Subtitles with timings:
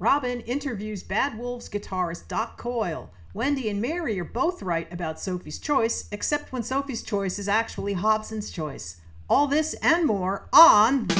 [0.00, 3.10] Robin interviews Bad Wolves guitarist Doc Coyle.
[3.34, 7.92] Wendy and Mary are both right about Sophie's choice, except when Sophie's choice is actually
[7.92, 9.02] Hobson's choice.
[9.28, 11.14] All this and more on the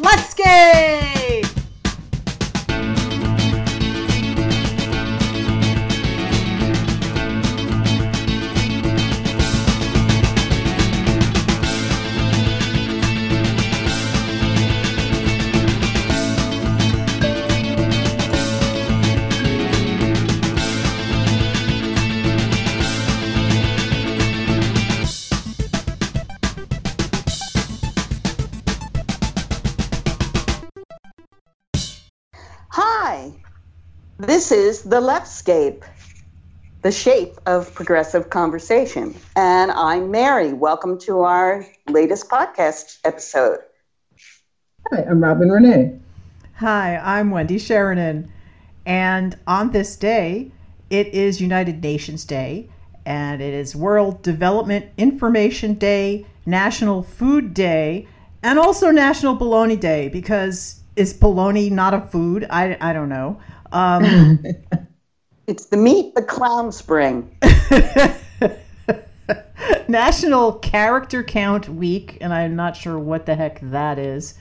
[0.00, 1.63] Leftscape!
[34.54, 35.82] Is the Leftscape,
[36.82, 39.12] the shape of progressive conversation.
[39.34, 40.52] And I'm Mary.
[40.52, 43.58] Welcome to our latest podcast episode.
[44.92, 45.98] Hi, I'm Robin Renée.
[46.58, 48.30] Hi, I'm Wendy Sheridan.
[48.86, 50.52] And on this day,
[50.88, 52.68] it is United Nations Day,
[53.04, 58.06] and it is World Development Information Day, National Food Day,
[58.40, 62.46] and also National Bologna Day because is bologna not a food?
[62.50, 63.40] I, I don't know.
[63.74, 64.42] Um,
[65.46, 67.36] It's the Meet the Clown Spring.
[69.88, 74.34] National Character Count Week, and I'm not sure what the heck that is.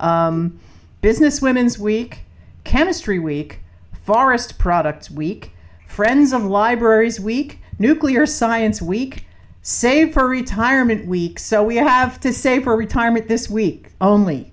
[0.00, 0.58] Um,
[1.00, 2.20] Business Women's Week,
[2.64, 3.60] Chemistry Week,
[4.04, 5.52] Forest Products Week,
[5.86, 9.26] Friends of Libraries Week, Nuclear Science Week,
[9.62, 11.38] Save for Retirement Week.
[11.38, 14.52] So we have to save for retirement this week only.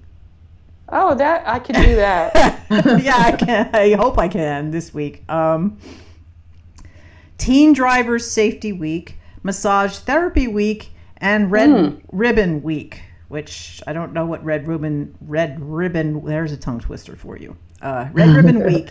[0.89, 2.65] Oh, that I can do that.
[3.03, 3.69] yeah, I can.
[3.73, 5.23] I hope I can this week.
[5.29, 5.79] Um,
[7.37, 13.01] Teen Drivers Safety Week, Massage Therapy Week, and Red Ribbon Week.
[13.27, 15.15] Which I don't know what red ribbon.
[15.21, 16.23] Red ribbon.
[16.23, 17.57] There's a tongue twister for you.
[17.81, 18.89] Uh, red Ribbon Week.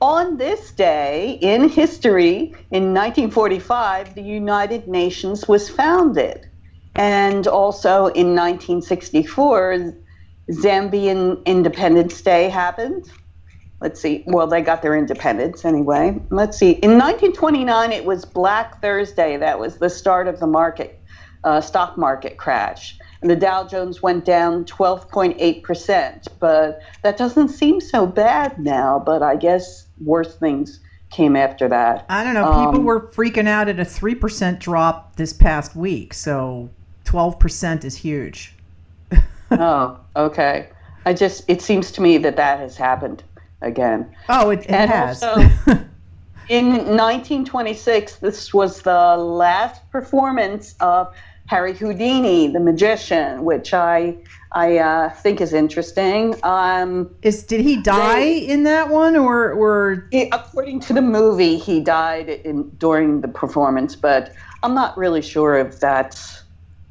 [0.00, 6.48] On this day in history, in 1945, the United Nations was founded.
[6.94, 9.94] And also in 1964,
[10.50, 13.10] Zambian Independence Day happened.
[13.80, 14.24] Let's see.
[14.26, 16.20] Well, they got their independence anyway.
[16.30, 16.72] Let's see.
[16.72, 19.36] In 1929, it was Black Thursday.
[19.38, 21.00] That was the start of the market,
[21.44, 22.98] uh, stock market crash.
[23.22, 26.28] And the Dow Jones went down 12.8%.
[26.38, 28.98] But that doesn't seem so bad now.
[29.04, 30.80] But I guess worse things
[31.10, 32.04] came after that.
[32.08, 32.48] I don't know.
[32.66, 36.14] People Um, were freaking out at a three percent drop this past week.
[36.14, 36.70] So
[37.04, 38.54] twelve percent is huge.
[39.52, 40.68] Oh, okay.
[41.06, 43.22] I just, it seems to me that that has happened
[43.62, 44.14] again.
[44.28, 45.22] Oh, it, it And has.
[45.22, 45.48] also-
[46.48, 51.14] In 1926, this was the last performance of
[51.46, 54.16] Harry Houdini, the magician, which I
[54.50, 56.34] I uh, think is interesting.
[56.42, 61.56] Um, is did he die in that one or or he- according to the movie,
[61.56, 64.32] he died in, during the performance, but
[64.64, 66.42] I'm not really sure if that's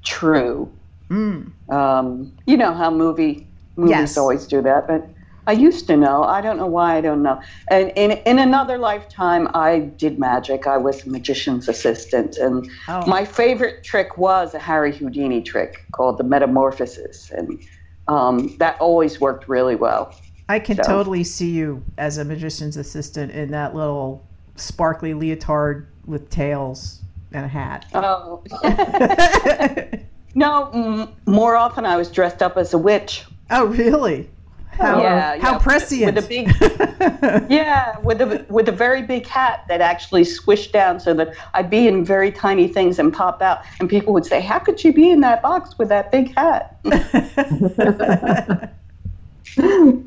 [0.06, 0.72] true.
[1.10, 4.18] Mm, Um, you know how movie movies Yes.
[4.18, 5.08] always do that, but
[5.48, 6.24] I used to know.
[6.24, 7.42] I don't know why I don't know.
[7.70, 10.68] And in in another lifetime, I did magic.
[10.68, 13.06] I was a magician's assistant, and Oh.
[13.08, 17.60] my favorite trick was a Harry Houdini trick called the Metamorphosis, and
[18.08, 20.14] um, that always worked really well.
[20.50, 24.22] I can So- totally see you as a magician's assistant in that little
[24.56, 27.86] sparkly leotard with tails and a hat.
[27.94, 28.44] Oh
[30.36, 30.70] no!
[30.74, 33.26] M- more often, I was dressed up as a witch.
[33.52, 34.30] oh, really?
[34.72, 36.16] How, Yeah, uh, how yeah, with- prescient.
[36.16, 41.02] with a big- Yeah, with a with a very big hat that actually swished down
[41.02, 44.40] so that I'd be in very tiny things and pop out, and people would say,
[44.40, 46.78] "How could you be in that box with that big hat?"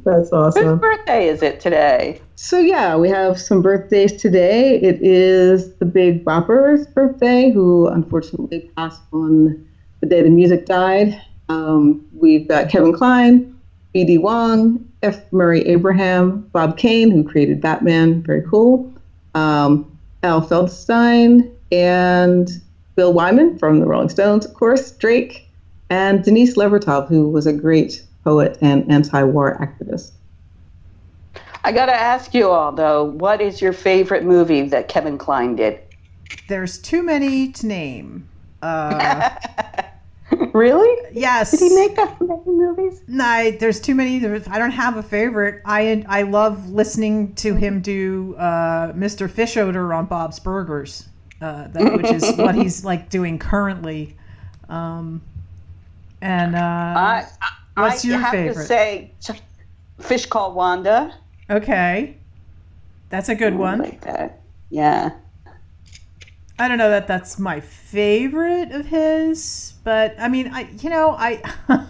[0.05, 0.65] That's awesome.
[0.65, 2.21] Whose birthday is it today?
[2.37, 4.81] So yeah, we have some birthdays today.
[4.81, 9.67] It is the Big Bopper's birthday, who unfortunately passed on
[10.03, 11.19] the day the music died.
[11.49, 13.59] Um, we've got Kevin Kline,
[13.93, 14.19] B.D.
[14.19, 15.21] Wong, F.
[15.33, 18.93] Murray Abraham, Bob Kane, who created Batman, very cool.
[19.35, 19.89] Um,
[20.23, 22.51] Al Feldstein and
[22.97, 25.49] Bill Wyman from the Rolling Stones, of course, Drake,
[25.89, 30.11] and Denise Levertov, who was a great poet and anti-war activist.
[31.65, 35.57] I got to ask you all though, what is your favorite movie that Kevin Kline
[35.57, 35.79] did?
[36.49, 38.29] There's too many to name.
[38.63, 39.31] Uh,
[40.53, 41.09] really?
[41.13, 41.51] yes.
[41.51, 43.03] Did he make that many movies?
[43.09, 44.19] No, there's too many.
[44.19, 45.63] there's- I don't have a favorite.
[45.65, 49.29] I I love listening to him do uh, Mr.
[49.29, 51.09] Fischoeder on Bob's Burgers,
[51.41, 54.17] uh, that, which is what he's like doing currently.
[54.69, 55.23] Um,
[56.21, 57.27] and uh, I,
[57.77, 58.55] I, what's I have favorite?
[58.55, 59.11] to say,
[60.01, 61.15] Fish Called Wanda.
[61.51, 62.17] Okay.
[63.11, 63.79] That's a good one.
[63.81, 64.41] Like that.
[64.71, 65.11] Yeah.
[66.59, 71.17] I don't know that that's my favorite of his, but I mean, I you know,
[71.19, 71.43] I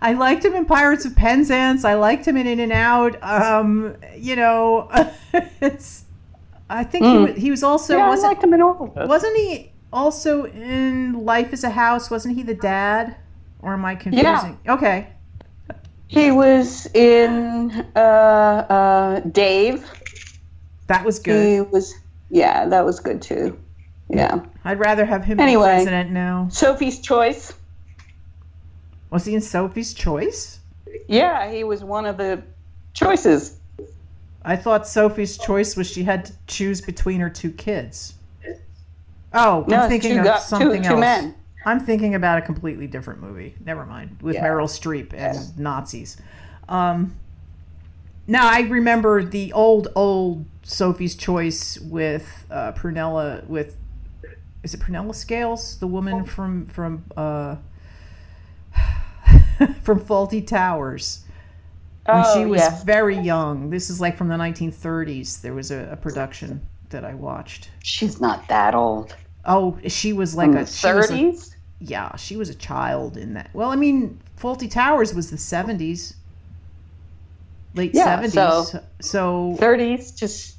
[0.00, 1.84] I liked him in Pirates of Penzance.
[1.84, 3.20] I liked him in In and Out.
[3.22, 4.88] Um, you know,
[5.60, 6.04] it's
[6.70, 7.28] I think he, Mm.
[7.28, 11.52] was, he was also yeah, wasn't liked him in all wasn't he also in Life
[11.52, 12.10] is a House?
[12.10, 13.16] Wasn't he the dad?
[13.60, 14.58] Or am I confusing?
[14.64, 14.74] Yeah.
[14.74, 15.08] Okay.
[16.06, 19.84] He was in uh, uh, Dave.
[20.86, 21.46] That was good.
[21.46, 21.94] He was,
[22.30, 23.58] yeah, that was good too.
[24.08, 24.40] Yeah.
[24.64, 25.68] I'd rather have him Anyway.
[25.68, 26.48] be president now.
[26.50, 27.52] Sophie's Choice.
[29.10, 30.60] Was he in Sophie's Choice?
[31.08, 32.42] Yeah, he was one of the
[32.94, 33.58] choices.
[34.44, 38.14] I thought Sophie's choice was she had to choose between her two kids.
[39.34, 41.00] Oh, No, I'm thinking two of two- something two else.
[41.00, 41.34] men.
[41.66, 43.54] I'm thinking about a completely different movie.
[43.64, 44.18] Never mind.
[44.22, 44.44] With Yeah.
[44.46, 45.58] Meryl Streep and.
[45.58, 46.16] Nazis.
[46.68, 47.14] Um,
[48.26, 53.76] now I remember the old old Sophie's Choice with uh, Prunella with
[54.62, 57.56] is it Prunella Scales, the woman from from uh,
[59.82, 61.24] from Fawlty Towers
[62.06, 62.84] when oh, she was yes.
[62.84, 63.70] very young.
[63.70, 65.40] This is like from the 1930s.
[65.42, 66.60] There was a, a production
[66.90, 67.70] that I watched.
[67.82, 69.14] She's not that old.
[69.44, 71.54] Oh, she was like a the she was a- 30s?
[71.80, 73.50] yeah, she was a child in that.
[73.52, 76.14] Well, I mean, Fawlty Towers was the 70s,
[77.74, 78.30] late Yeah, 70s.
[78.32, 80.56] so- So, so 30s, just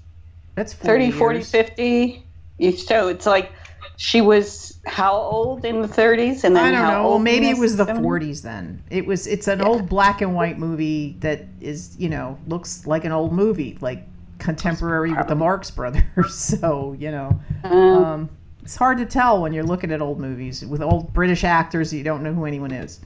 [0.55, 1.51] that's 40 30, 40, years.
[1.51, 2.25] 50.
[2.59, 3.51] You- So it's like
[3.99, 6.43] she was how old in the 30s?
[6.45, 7.03] And then I don't how know.
[7.03, 8.01] old Well, maybe it was the 70s?
[8.01, 8.81] 40s then.
[8.89, 9.27] It was.
[9.27, 9.67] It's an Yeah.
[9.67, 14.07] old black and white movie that is, you know, looks like an old movie, like
[14.39, 16.33] contemporary with the Marx Brothers.
[16.33, 18.29] So you know, Um, um,
[18.63, 21.93] it's hard to tell when you're looking at old movies with old British actors.
[21.93, 23.01] You don't know who anyone is.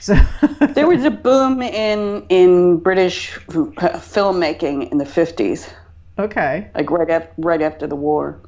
[0.00, 0.14] So
[0.74, 5.70] there was a boom in in British uh, filmmaking in the 50s.
[6.18, 6.70] okay.
[6.74, 8.40] like right right after the war.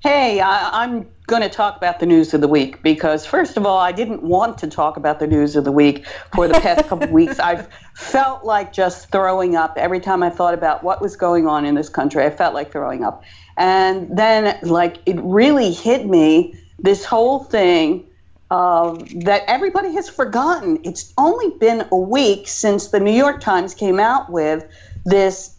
[0.00, 3.66] Hey, I, I'm going to talk about the news of the week because, first of
[3.66, 6.86] all, I didn't want to talk about the news of the week for the past
[6.86, 7.40] couple weeks.
[7.40, 11.64] I've felt like just throwing up every time I thought about what was going on
[11.64, 12.22] in this country.
[12.22, 13.24] I felt like throwing up.
[13.56, 18.06] And then, like, it really hit me this whole thing
[18.52, 20.78] uh, that everybody has forgotten.
[20.84, 24.64] It's only been a week since the New York Times came out with
[25.08, 25.54] this.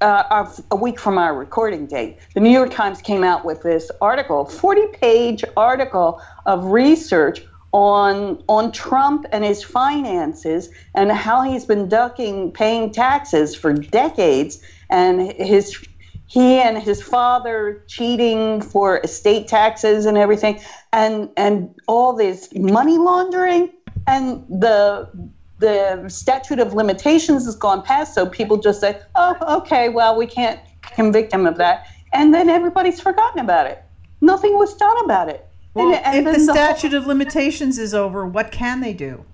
[0.00, 2.18] Uh, a week from our recording date.
[2.34, 7.42] The New York Times came out with this article, 40-page article of research
[7.74, 14.62] on on Trump and his finances and how he's been ducking paying taxes for decades
[14.90, 15.84] and his
[16.26, 20.60] he and his father cheating for estate taxes and everything
[20.92, 23.72] and and all this money laundering
[24.06, 25.10] and the
[25.58, 30.26] the statute of limitations has gone past so people just say oh okay well we
[30.26, 33.82] can't convict him of that and then everybody's forgotten about it
[34.20, 37.78] nothing was done about it Well, and, and if then the whole- statute of limitations
[37.78, 39.24] is over, what can they do?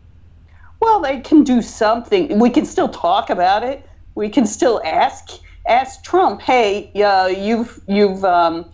[0.81, 2.39] well, they can do something.
[2.39, 3.87] We can still talk about it.
[4.15, 5.29] We can still ask
[5.69, 8.65] ask Trump, "Hey, uh, you've you've um,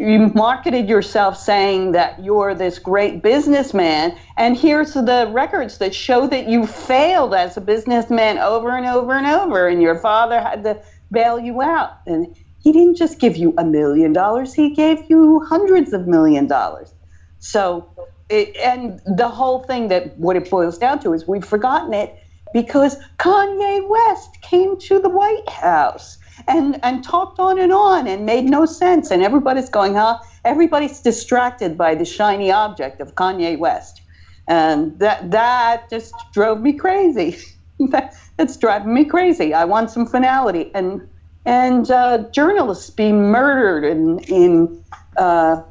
[0.00, 6.26] you marketed yourself saying that you're this great businessman, and here's the records that show
[6.26, 10.64] that you failed as a businessman over and over and over, and your father had
[10.64, 10.80] to
[11.12, 15.44] bail you out, and he didn't just give you a million dollars; he gave you
[15.48, 16.92] hundreds of million dollars."
[17.38, 17.88] So,
[18.30, 22.14] it, and the whole thing that what it boils down to is we've forgotten it
[22.52, 28.26] because Kanye West came to the White House and, and talked on and on and
[28.26, 29.10] made no sense.
[29.10, 30.18] And everybody's going, huh?
[30.44, 34.00] Everybody's distracted by the shiny object of Kanye West.
[34.48, 37.36] And that, that just drove me crazy.
[37.90, 39.54] That- That's driving me crazy.
[39.54, 40.70] I want some finality.
[40.74, 41.00] And,
[41.46, 44.82] and uh, journalists being murdered in, in
[45.16, 45.62] uh,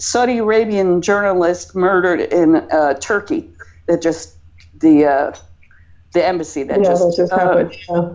[0.00, 3.50] Saudi Arabian journalist murdered in uh, Turkey.
[3.88, 4.36] That just
[4.80, 5.32] the uh,
[6.14, 7.76] the embassy that yeah, just, just uh, happened.
[7.88, 8.10] Yeah.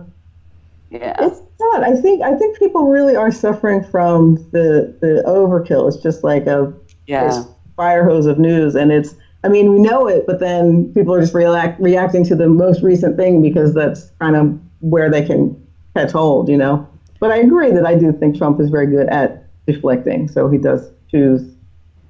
[0.94, 1.16] Yeah.
[1.18, 1.82] It's sad.
[1.82, 5.88] I think I think people really are suffering from the the overkill.
[5.88, 6.72] It's just like a
[7.06, 7.42] yeah.
[7.76, 9.14] fire hose of news, and it's.
[9.42, 12.82] I mean, we know it, but then people are just react, reacting to the most
[12.82, 15.54] recent thing because that's kind of where they can
[15.94, 16.88] catch hold, you know.
[17.20, 20.56] But I agree that I do think Trump is very good at deflecting, so he
[20.56, 21.42] does choose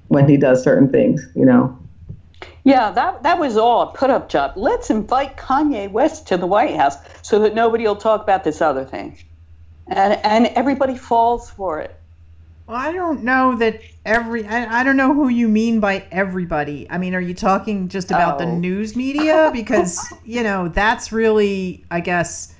[0.07, 1.77] when he does certain things, you know.
[2.65, 4.53] Yeah, that that was all a put up job.
[4.55, 8.59] Let's invite Kanye West to the White House so that nobody will talk about this
[8.59, 9.17] other thing.
[9.87, 11.95] And and everybody falls for it.
[12.67, 14.47] Well, I don't know that every.
[14.47, 16.87] I, I don't know who you mean by everybody.
[16.89, 18.55] I mean, are you talking just about the Oh.
[18.57, 19.51] news media?
[19.53, 22.55] Because you know that's really, I guess,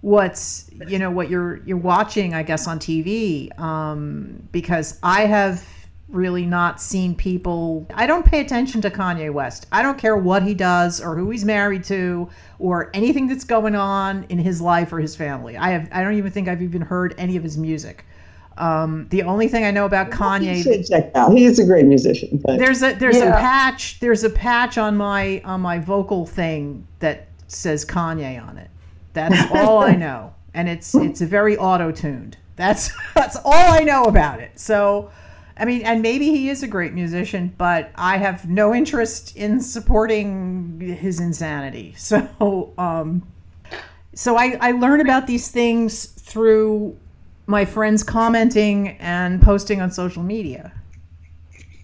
[0.00, 5.62] what's you know what you're you're watching I guess on TV um, because I have
[6.08, 9.66] really not seen people I don't pay attention to Kanye West.
[9.72, 13.74] I don't care what he does or who he's married to or anything that's going
[13.74, 15.56] on in his life or his family.
[15.56, 18.04] I have I don't even think I've even heard any of his music.
[18.58, 21.36] Um, the only thing I know about Kanye You should check out.
[21.36, 22.40] He's a great musician.
[22.42, 26.86] But there's a there's a patch there's a patch on my on my vocal thing
[27.00, 28.70] that says Kanye on it.
[29.12, 32.36] That's all I know, and it's it's very auto tuned.
[32.56, 34.58] That's that's all I know about it.
[34.58, 35.10] So,
[35.58, 39.60] I mean, and maybe he is a great musician, but I have no interest in
[39.60, 41.94] supporting his insanity.
[42.06, 43.22] So, um,
[44.14, 46.96] so I I learn about these things through
[47.46, 50.72] my friends commenting and posting on social media.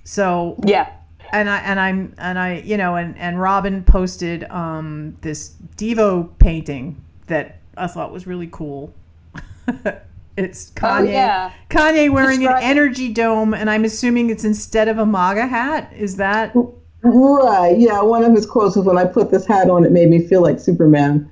[0.04, 0.90] So Yeah.
[1.32, 6.28] and I and I'm and I you know and and Robin posted um this Devo
[6.38, 8.92] painting that I thought was really cool.
[10.36, 11.50] it's oh, Kanye Oh, yeah.
[11.70, 12.70] Kanye wearing Describe an it.
[12.70, 15.92] energy dome and I'm assuming it's instead of a MAGA hat.
[15.96, 16.52] Is that
[17.02, 18.00] right, yeah.
[18.02, 20.40] One of his quotes was, "When I put this hat on, it made me feel
[20.42, 21.28] like Superman."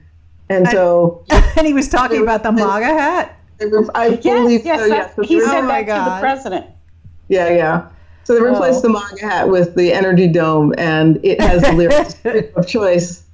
[0.49, 3.37] And so and he was talking about the MAGA hat?
[3.95, 4.89] I believe yes, so.
[4.89, 6.67] that- Yes, he So said Oh my that to the president.
[7.29, 7.89] Yeah, yeah.
[8.25, 8.83] So they replaced Oh.
[8.83, 12.15] the MAGA hat with the Energy Dome, and it has the lyrics
[12.57, 13.25] of choice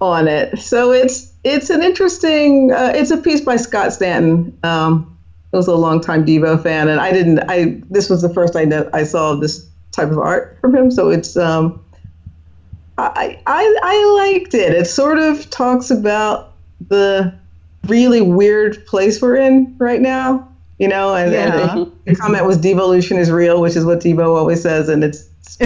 [0.00, 0.58] on it.
[0.58, 2.72] So it's it's an interesting.
[2.72, 4.56] Uh, it's a piece by Scott Stanton.
[4.62, 5.16] Um,
[5.52, 7.40] I was a longtime Devo fan, and I didn't.
[7.48, 10.90] I this was the first I know, I saw this type of art from him.
[10.90, 11.36] So it's.
[11.36, 11.80] Um,
[12.96, 14.72] I, I I liked it.
[14.72, 16.52] It sort of talks about
[16.88, 17.34] the
[17.88, 20.48] really weird place we're in right now.
[20.78, 21.76] You know, and, Yeah.
[21.76, 25.16] and the comment was devolution is real, which is what Devo always says, and it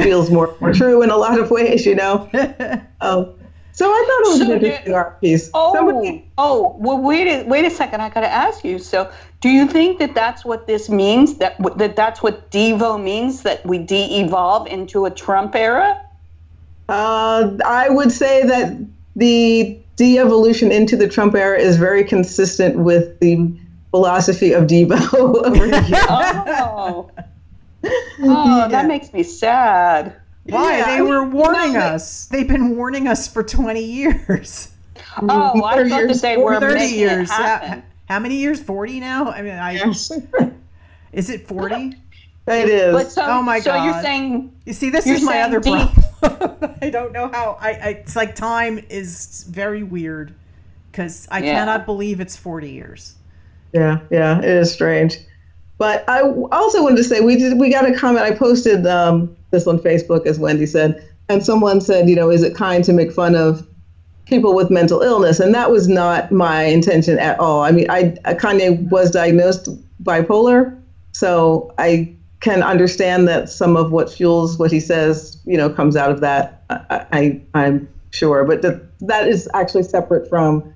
[0.02, 2.28] feels more, more true in a lot of ways, you know.
[3.00, 3.32] Um,
[3.78, 5.50] so I thought it was So an did- art piece.
[5.54, 8.00] Oh, Somebody- oh, well, wait a, wait a second.
[8.00, 8.78] I got to ask you.
[8.80, 9.08] So,
[9.40, 11.34] do you think that that's what this means?
[11.38, 13.42] That that that's what Devo means?
[13.42, 16.00] That we de-evolve into a Trump era?
[16.88, 18.76] uh, I would say that
[19.14, 23.52] the de-evolution into the Trump era is very consistent with the
[23.90, 25.66] philosophy of Devo over.
[26.10, 27.10] Oh, oh,
[28.18, 28.68] Yeah.
[28.70, 30.14] that makes me sad.
[30.48, 30.78] Why?
[30.78, 32.26] Yeah, they were warning no, us.
[32.26, 34.72] They've been warning us for 20 years.
[35.20, 37.28] Oh, I More thought years, that they were 30 making years.
[37.30, 37.68] it happen.
[37.70, 38.60] How, how many years?
[38.62, 39.30] 40 now?
[39.30, 40.12] I mean, I Yes.
[41.12, 41.96] is it 40?
[42.46, 42.92] it is.
[42.94, 43.64] But so, Oh my God.
[43.64, 45.88] so you're saying You see, this is my other deep-
[46.20, 46.76] problem.
[46.82, 47.56] I don't know how.
[47.60, 50.34] I, I it's like time is very weird
[50.92, 51.54] because I Yeah.
[51.54, 53.14] cannot believe it's 40 years.
[53.72, 55.16] Yeah, yeah, it is strange.
[55.78, 58.24] But I also wanted to say we did we got a comment.
[58.24, 62.42] I posted um, this on Facebook, as Wendy said, and someone said, you know, is
[62.42, 63.66] it kind to make fun of
[64.26, 65.40] people with mental illness?
[65.40, 67.62] And that was not my intention at all.
[67.62, 69.68] I mean, I uh, Kanye was diagnosed
[70.02, 70.78] bipolar,
[71.12, 75.96] so I can understand that some of what fuels what he says, you know, comes
[75.96, 76.62] out of that.
[76.70, 80.72] I, I I'm sure, but that that is actually separate from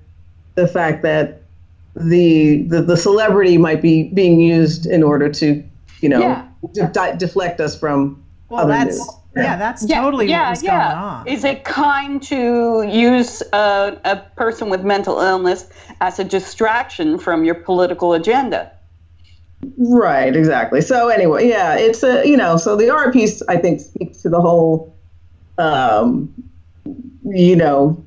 [0.55, 1.41] the fact that
[1.95, 5.63] the, the the celebrity might be being used in order to,
[6.01, 6.19] you know,
[6.73, 6.89] Yeah.
[6.91, 9.09] de- deflect us from Well, that's news.
[9.35, 10.93] yeah, that's yeah, totally yeah, what was yeah.
[10.93, 11.27] going on.
[11.27, 15.69] Is it kind to use a, a person with mental illness
[16.01, 18.71] as a distraction from your political agenda?
[19.77, 20.81] Right, exactly.
[20.81, 24.29] So anyway, yeah, it's a you know, so the art piece I think speaks to
[24.29, 24.95] the whole,
[25.57, 26.33] um,
[27.23, 28.03] you know,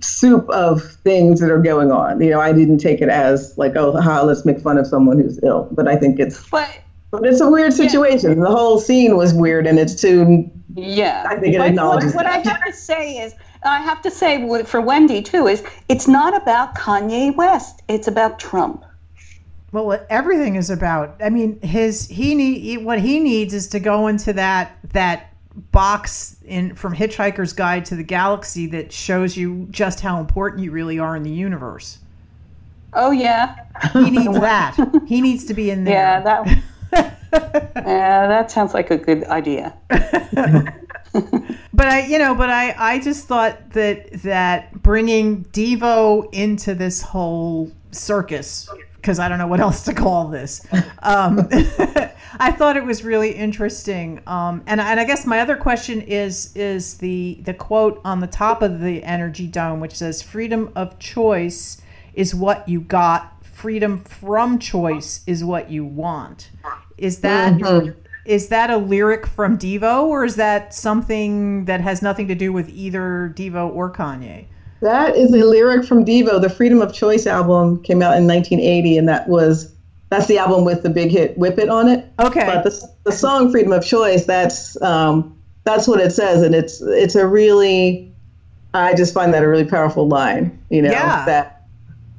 [0.00, 2.20] soup of things that are going on.
[2.20, 5.18] You know, I didn't take it as like, oh, ha, let's make fun of someone
[5.18, 6.70] who's ill, but I think it's But
[7.10, 8.40] but it's a weird situation.
[8.40, 10.50] The whole scene was weird, and it's too.
[10.74, 12.46] yeah, I think it acknowledges what, what I that.
[12.60, 13.34] have to say is,
[13.64, 17.82] I have to say for Wendy too is, it's not about Kanye West.
[17.88, 18.84] It's about Trump.
[19.72, 21.16] Well, everything is about.
[21.22, 25.32] I mean, his he need what he needs is to go into that that
[25.72, 30.70] box in from Hitchhiker's Guide to the Galaxy that shows you just how important you
[30.70, 31.98] really are in the universe.
[32.94, 33.56] Oh yeah,
[33.92, 34.76] He needs that.
[35.06, 35.94] He needs to be in there.
[35.94, 36.62] yeah, that.
[37.32, 39.76] Yeah, that sounds like a good idea.
[39.88, 47.02] but I, you know, but I, I just thought that that bringing Devo into this
[47.02, 50.66] whole circus, because I don't know what else to call this.
[51.02, 51.48] Um,
[52.40, 54.20] I thought it was really interesting.
[54.26, 58.26] Um, and and I guess my other question is is the the quote on the
[58.26, 61.80] top of the energy dome, which says "Freedom of choice
[62.14, 63.44] is what you got.
[63.44, 66.50] Freedom from choice is what you want."
[66.98, 72.28] Is that is that a lyric from Devo, or is that something that has nothing
[72.28, 74.44] to do with either Devo or Kanye?
[74.80, 76.40] That is a lyric from Devo.
[76.40, 79.74] The Freedom of Choice album came out in 1980, and that was
[80.10, 82.06] that's the album with the big hit "Whip It" on it.
[82.20, 82.44] Okay.
[82.46, 86.80] But the, the song "Freedom of Choice" that's um, that's what it says, and it's
[86.82, 88.12] it's a really
[88.74, 90.56] I just find that a really powerful line.
[90.70, 91.24] You know Yeah.
[91.24, 91.66] that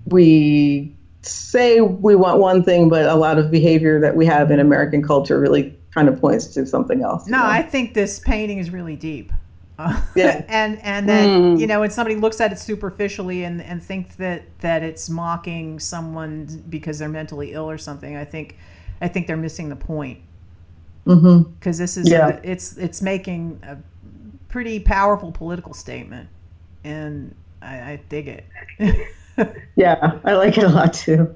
[0.07, 0.95] we
[1.29, 5.01] say we want one thing, but a lot of behavior that we have in American
[5.03, 7.25] culture really kind of points to something else.
[7.25, 7.45] you No, know?
[7.45, 9.31] I think this painting is really deep.
[10.15, 10.43] Yeah.
[10.49, 11.59] and and then Mm.
[11.59, 15.79] you know, when somebody looks at it superficially and and thinks that that it's mocking
[15.79, 18.57] someone because they're mentally ill or something, I think
[19.01, 20.19] I think they're missing the point
[21.05, 22.27] because this is Yeah.
[22.27, 23.77] a, it's it's making a
[24.49, 26.27] pretty powerful political statement,
[26.83, 28.45] and I, I dig it.
[29.75, 31.33] Yeah, I like it a lot too.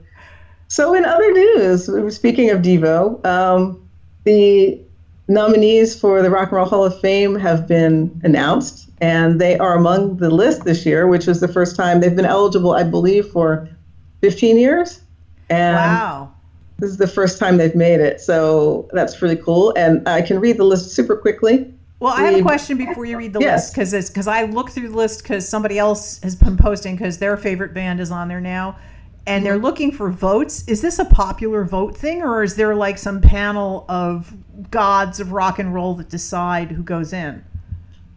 [0.67, 3.87] So, in other news, speaking of Devo, um,
[4.23, 4.79] the
[5.27, 9.75] nominees for the Rock and Roll Hall of Fame have been announced, and they are
[9.75, 13.27] among the list this year, which was the first time they've been eligible, I believe,
[13.27, 13.67] for
[14.21, 14.99] 15 years.
[15.49, 16.31] And wow.
[16.79, 19.73] this is the first time they've made it, so that's really cool.
[19.77, 21.73] And I can read the list super quickly.
[22.03, 23.73] Well, I have a question before you read the Yes.
[23.73, 27.17] list because because I looked through the list because somebody else has been posting because
[27.17, 28.75] their favorite band is on there now,
[29.25, 30.65] and they're looking for votes.
[30.67, 34.33] Is this a popular vote thing, or is there like some panel of
[34.69, 37.41] gods of rock and roll that decide who goes in?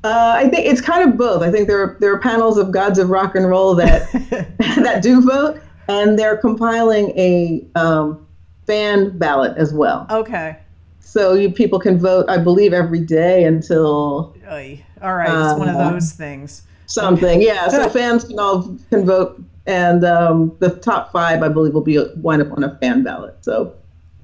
[0.03, 1.43] Uh, I think it's kind of both.
[1.43, 4.11] I think there are, there are panels of gods of rock and roll that
[4.59, 8.27] that do vote, and they're compiling a um,
[8.67, 10.09] fan ballot as well.
[10.11, 10.57] Okay.
[11.07, 14.83] So you people can vote, I believe, every day until Oy.
[15.01, 15.29] All right.
[15.51, 16.63] It's one of Uh, those things.
[16.87, 17.41] something.
[17.41, 21.81] Yeah, so fans can all can vote, and um, the top five, I believe, will
[21.81, 23.37] be wind up on a fan ballot.
[23.41, 23.73] So,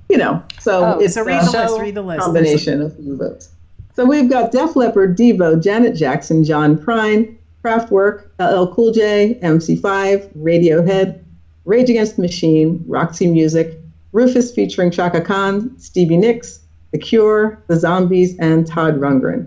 [0.08, 1.80] you know, so Oh, it's So read a the list.
[1.80, 2.20] Read the list.
[2.20, 3.50] combination of few votes.
[3.94, 10.34] So we've got Def Leppard, Devo, Janet Jackson, John Prine, Kraftwerk, LL Cool J, MC5,
[10.36, 11.20] Radiohead,
[11.64, 13.78] Rage Against the Machine, Roxy Music,
[14.12, 16.60] Rufus featuring Chaka Khan, Stevie Nicks,
[16.92, 19.46] The Cure, The Zombies, and Todd Rundgren.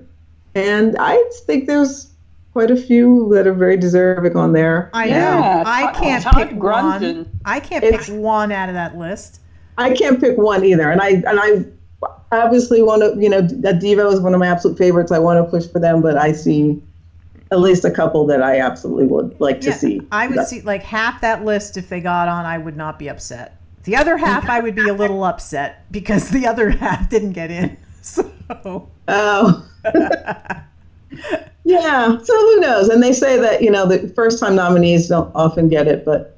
[0.56, 2.10] And I think there's
[2.54, 4.90] quite a few that are very deserving on there.
[4.94, 5.12] I know.
[5.16, 7.18] Yeah, I can't Todd pick Grunton.
[7.18, 7.30] one.
[7.46, 9.42] I can't It's- pick one out of that list.
[9.78, 11.66] I can't pick one either, and I and I
[12.32, 13.22] obviously want to.
[13.22, 15.12] You know, that Devo is one of my absolute favorites.
[15.12, 16.82] I want to push for them, but I see
[17.52, 20.02] at least a couple that I absolutely would like to see.
[20.14, 22.46] I would That- see like half that list if they got on.
[22.46, 23.58] I would not be upset.
[23.86, 27.52] The other half, I would be a little upset because the other half didn't get
[27.52, 27.78] in.
[28.02, 28.32] So
[29.08, 29.68] Oh.
[31.64, 32.18] yeah.
[32.22, 32.90] So who knows?
[32.90, 36.35] And they say that you know the first time nominees don't often get it, but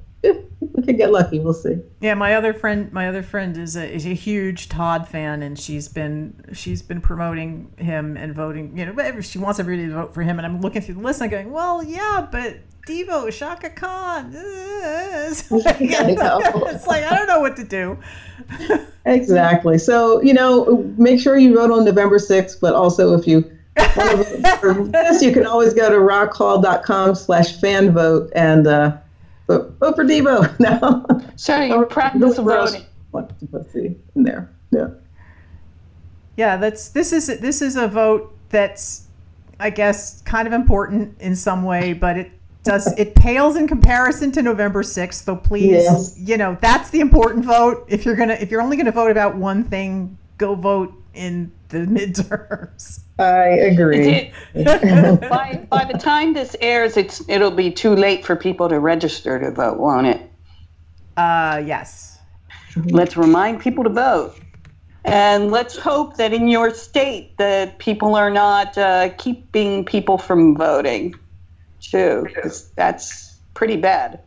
[0.74, 1.78] we could get lucky, we'll see.
[2.02, 5.58] yeah, my other friend, my other friend is a is a huge Todd fan, and
[5.58, 8.78] she's been she's been promoting him and voting.
[8.78, 10.40] You know, whatever she wants everybody to vote for him.
[10.40, 14.32] And I'm looking through the list, and I'm going, well, yeah, but Devo, Chaka Khan.
[14.34, 16.16] It's like, I
[16.72, 17.98] it's like I don't know what to do.
[19.06, 19.78] Exactly.
[19.78, 23.44] So you know, make sure you vote on November sixth, but also if you
[23.78, 28.66] want to vote for this, you can always go to rockhall.com slash fan vote and
[28.66, 28.98] uh,
[29.48, 30.60] vote, vote for Devo.
[30.60, 31.06] No.
[31.36, 32.84] So you practice voting.
[33.14, 34.54] to put in there.
[34.72, 34.90] Yeah.
[36.36, 39.08] Yeah, that's this is this is a vote that's
[39.60, 42.32] I guess kind of important in some way, but it
[42.64, 45.24] does it pales in comparison to November 6th.
[45.26, 46.16] So please, Yes.
[46.20, 47.86] you know, that's the important vote.
[47.88, 50.94] If you're going to if you're only going to vote about one thing, go vote
[51.18, 53.02] in the midterms.
[53.20, 54.32] I agree.
[54.54, 59.40] By, by the time this airs, it's it'll be too late for people to register
[59.40, 60.22] to vote, won't it?
[61.18, 62.20] Uh yes.
[62.86, 64.40] Let's remind people to vote.
[65.08, 70.56] And let's hope that in your state that people are not uh, keeping people from
[70.58, 71.16] voting,
[71.80, 74.20] too, because that's pretty bad.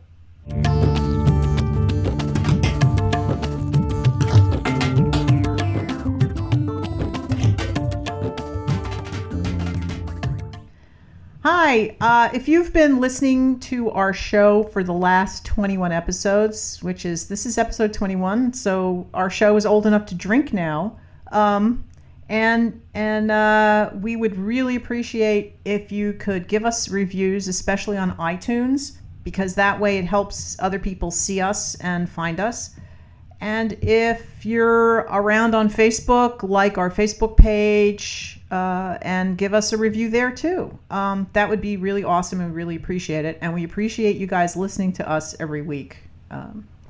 [11.43, 17.03] Hi, uh, if you've been listening to our show for the last 21 episodes, which
[17.03, 20.99] is this is episode 21, so our show is old enough to drink now.
[21.31, 21.83] Um,
[22.29, 28.15] and and uh, we would really appreciate if you could give us reviews, especially on
[28.17, 32.75] iTunes, because that way it helps other people see us and find us.
[33.41, 39.77] And if you're around on Facebook, like our Facebook page uh, and give us a
[39.77, 40.77] review there too.
[40.91, 43.39] Um, that would be really awesome and we really appreciate it.
[43.41, 45.97] And we appreciate you guys listening to us every week.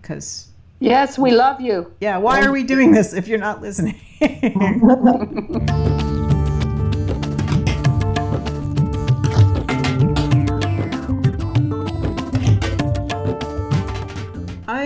[0.02, 1.94] Because, Yes, we love you.
[2.02, 3.96] yeah, why are we doing this if you're not listening?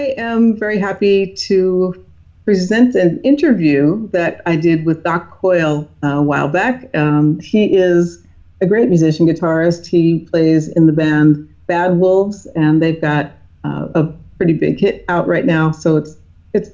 [0.06, 2.06] I am very happy to
[2.44, 6.96] present an interview that I did with Doc Coyle uh, a while back.
[6.96, 8.24] Um, he is
[8.62, 9.88] a great musician, guitarist.
[9.88, 13.32] He plays in the band Bad Wolves, and they've got
[13.64, 14.04] uh, a
[14.38, 15.72] pretty big hit out right now.
[15.72, 16.18] So it's
[16.54, 16.70] it's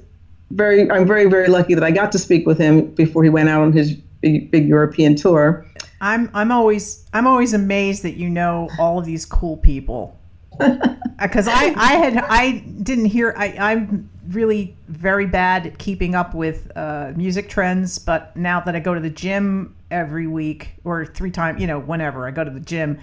[0.50, 3.48] very I'm very very lucky that I got to speak with him before he went
[3.48, 5.64] out on his big, big European tour.
[6.02, 10.18] I'm I'm always I'm always amazed that you know all of these cool people.
[10.58, 16.34] Because I I had I didn't hear I I'm really very bad at keeping up
[16.34, 21.04] with uh, music trends, but now that I go to the gym every week or
[21.06, 22.98] three times, you know, whenever I go to the gym,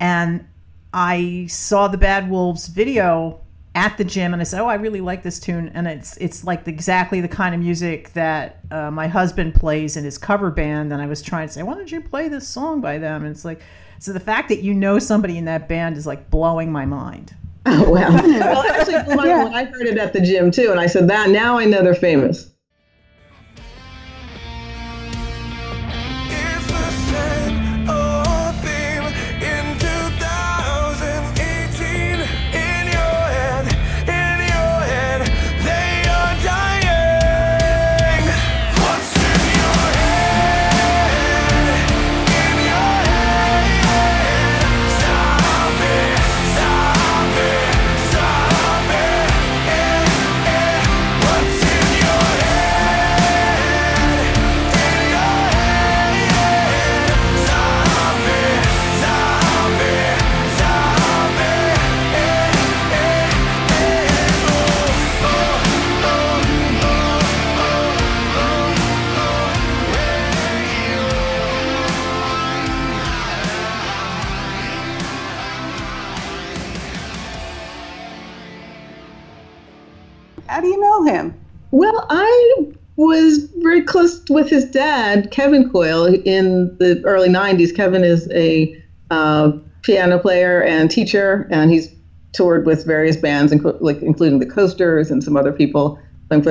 [0.00, 0.46] and
[0.92, 3.40] I saw the Bad Wolves video
[3.74, 6.44] at the gym and I said, "Oh, I really like this tune," and it's it's
[6.44, 10.92] like exactly the kind of music that uh, my husband plays in his cover band.
[10.92, 13.34] And I was trying to say, "Why don't you play this song by them?" And
[13.34, 13.60] it's like,
[13.98, 17.34] so the fact that you know somebody in that band is like blowing my mind.
[17.66, 18.92] Oh well, well actually,
[19.26, 19.50] yeah.
[19.52, 21.94] I heard it at the gym too, and I said that now I know they're
[21.94, 22.50] famous.
[81.74, 87.74] Well, I was very close with his dad, Kevin Coyle, in the early 90s.
[87.74, 89.50] Kevin is a uh,
[89.82, 91.92] piano player and teacher, and he's
[92.32, 95.98] toured with various bands, inc- like including the Coasters and some other people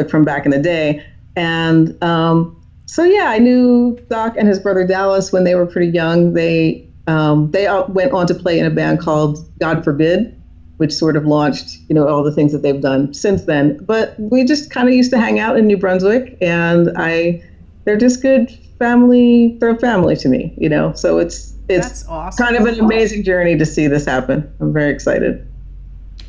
[0.10, 1.02] from back in the day.
[1.38, 5.90] And um, so, yeah, I knew Doc and his brother Dallas when they were pretty
[5.90, 6.34] young.
[6.34, 10.38] They um, they went on to play in a band called God Forbid,
[10.84, 13.78] which sort of launched, you know, all the things that they've done since then.
[13.86, 17.42] But we just kind of used to hang out in New Brunswick, and I,
[17.86, 19.56] they're just good family.
[19.62, 20.92] They're a family to me, you know.
[20.92, 22.46] So it's it's awesome.
[22.46, 24.54] kind of an amazing journey to see this happen.
[24.60, 25.48] I'm very excited.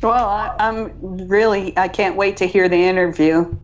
[0.01, 3.57] Well, I, I'm really I can't wait to hear the interview.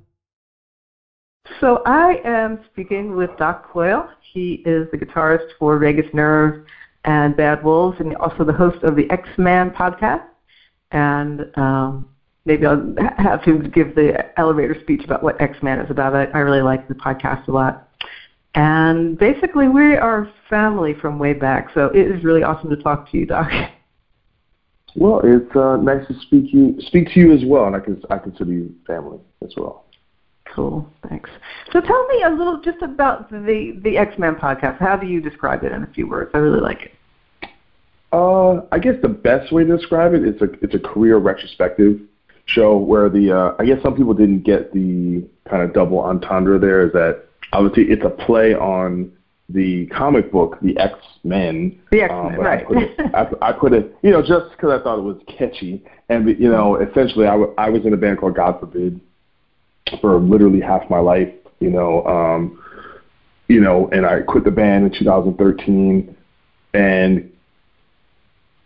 [1.62, 4.10] So I am speaking with Doc Coyle.
[4.19, 6.65] He is the guitarist for Vagus Nerve
[7.06, 10.25] and Bad Wolves, and also the host of the Ex-Man podcast
[10.91, 12.08] and um,
[12.45, 16.15] maybe I'll have him give the elevator speech about what Ex-Man is about.
[16.15, 17.88] I, I really like the podcast a lot.
[18.54, 23.10] And basically, we are family from way back, so it is really awesome to talk
[23.12, 23.49] to you, Doc.
[24.95, 28.01] Well, it's uh, nice to speak you speak to you as well, and I can
[28.10, 29.86] I consider you family as well.
[30.54, 31.30] Cool, thanks.
[31.71, 34.80] So tell me a little just about the the X Men podcast.
[34.80, 36.32] How do you describe it in a few words?
[36.34, 36.91] I really like it.
[38.12, 41.97] Uh, I guess the best way to describe it is a it's a career retrospective
[42.45, 46.60] show where the uh, I guess some people didn't get the kind of double entendre
[46.60, 49.12] there is that obviously it's a play on
[49.50, 51.78] the comic book The X Men.
[51.91, 52.62] The X Men, um, right?
[52.62, 55.17] I put, it, I, I put it, you know, just because I thought it was
[55.28, 59.00] catchy, and you know, essentially, I, w- I was in a band called God Forbid
[60.00, 62.58] for literally half my life, you know, um,
[63.47, 66.15] you know, and I quit the band in 2013,
[66.74, 67.31] and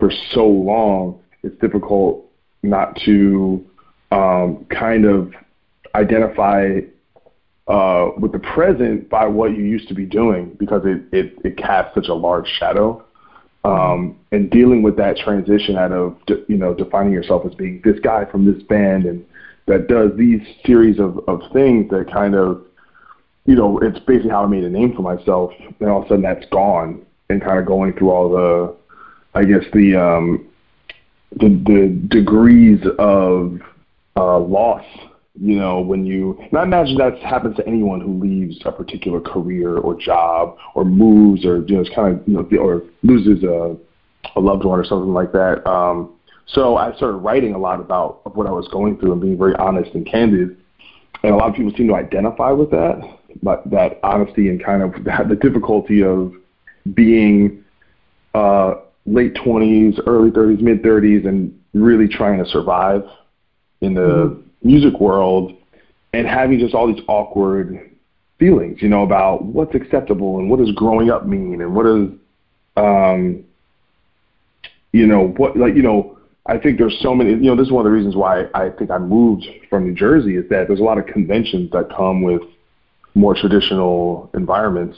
[0.05, 2.25] for so long, it's difficult
[2.61, 3.65] not to
[4.11, 5.33] um, kind of
[5.95, 6.79] identify
[7.67, 11.57] uh, with the present by what you used to be doing because it, it, it
[11.57, 13.03] casts such a large shadow.
[13.63, 17.99] Um, and dealing with that transition out of you know defining yourself as being this
[17.99, 19.25] guy from this band and
[19.65, 22.63] that does these series of, of things that kind of
[23.45, 26.09] you know it's basically how I made a name for myself and all of a
[26.09, 28.75] sudden that's gone and kind of going through all the
[29.35, 30.47] I guess the um,
[31.35, 33.59] the, the degrees of
[34.15, 34.85] uh, loss.
[35.37, 39.19] You know, when you, and I imagine that happens to anyone who leaves a particular
[39.19, 43.43] career or job or moves or you know, it's kind of you know, or loses
[43.43, 43.75] a,
[44.37, 45.67] a loved one or something like that.
[45.67, 46.13] Um,
[46.47, 49.55] so I started writing a lot about what I was going through and being very
[49.55, 50.55] honest and candid.
[51.23, 53.01] And a lot of people seem to identify with that,
[53.43, 54.93] but that honesty and kind of
[55.27, 56.31] the difficulty of
[56.93, 57.61] being
[58.33, 63.03] uh, late 20s, early 30s, mid 30s, and really trying to survive
[63.81, 64.41] in the mm-hmm.
[64.67, 65.53] music world
[66.13, 67.91] and having just all these awkward
[68.39, 72.09] feelings, you know, about what's acceptable and what does growing up mean and what is,
[72.77, 73.43] um,
[74.91, 77.31] you know, what like you know, I think there's so many.
[77.31, 79.93] You know, this is one of the reasons why I think I moved from New
[79.93, 82.41] Jersey is that there's a lot of conventions that come with
[83.13, 84.97] more traditional environments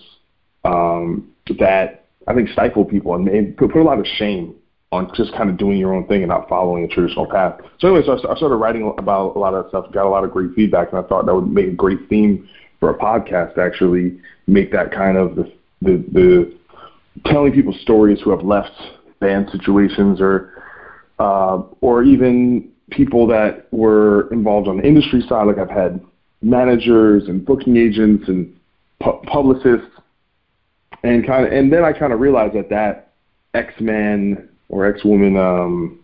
[0.65, 4.53] um, that I think stifle people and put, put a lot of shame
[4.91, 7.59] on just kind of doing your own thing and not following a traditional path.
[7.79, 10.09] So anyway, so I, I started writing about a lot of that stuff, got a
[10.09, 12.47] lot of great feedback, and I thought that would make a great theme
[12.79, 16.57] for a podcast to actually make that kind of the the, the
[17.25, 18.71] telling people stories who have left
[19.19, 20.51] band situations or
[21.19, 25.47] uh, or even people that were involved on the industry side.
[25.47, 25.99] Like I've had
[26.41, 28.55] managers and booking agents and
[29.01, 29.89] pu- publicists,
[31.07, 33.13] and kind of and then I kind of realized that that
[33.53, 35.99] X Man or X Woman um,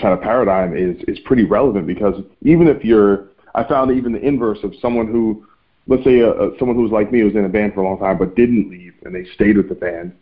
[0.00, 4.20] kind of paradigm is is pretty relevant because even if you're I found even the
[4.20, 5.46] inverse of someone who
[5.86, 7.82] let's say uh, uh, someone who was like me who was in a band for
[7.82, 10.14] a long time but didn't leave and they stayed with the band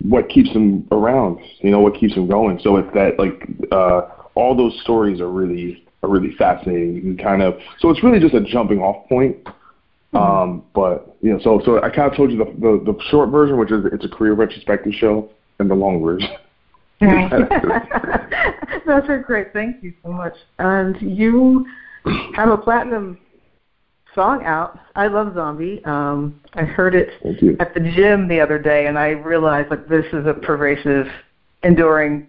[0.00, 2.58] what keeps them around you know what keeps them going.
[2.62, 4.02] So it's that like uh
[4.34, 8.20] all those stories are really are really fascinating you can kind of so it's really
[8.20, 9.36] just a jumping off point
[10.12, 10.16] mm-hmm.
[10.16, 13.30] um but you know so so i kind of told you the, the the short
[13.30, 16.28] version which is it's a career retrospective show and the long version
[18.86, 19.52] That's a great.
[19.52, 20.34] Thank you so much.
[20.58, 21.66] And you
[22.34, 23.18] have a platinum
[24.14, 24.78] song out.
[24.94, 25.82] I love Zombie.
[25.84, 27.08] Um, I heard it
[27.60, 31.06] at the gym the other day, and I realized like this is a pervasive,
[31.62, 32.28] enduring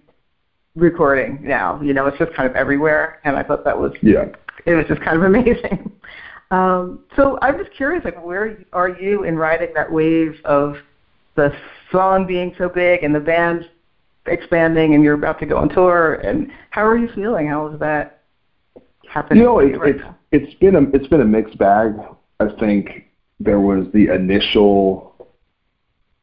[0.75, 1.79] recording now.
[1.81, 4.25] You know, it's just kind of everywhere, and I thought that was yeah,
[4.65, 5.91] it was just kind of amazing.
[6.51, 10.77] Um, so I'm just curious, like, where are you in riding that wave of
[11.35, 11.55] the
[11.91, 13.69] song being so big and the band
[14.25, 16.15] expanding, and you're about to go on tour?
[16.15, 17.47] And how are you feeling?
[17.47, 18.21] How is that
[19.09, 19.39] happening?
[19.39, 20.17] You know, it, right it's now?
[20.31, 21.95] it's been a it's been a mixed bag.
[22.39, 25.15] I think there was the initial,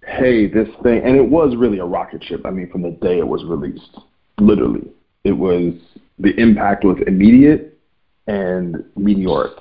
[0.04, 2.42] hey, this thing, and it was really a rocket ship.
[2.44, 3.98] I mean, from the day it was released,
[4.38, 4.88] literally,
[5.24, 5.74] it was
[6.18, 7.78] the impact was immediate
[8.26, 9.52] and meteoric,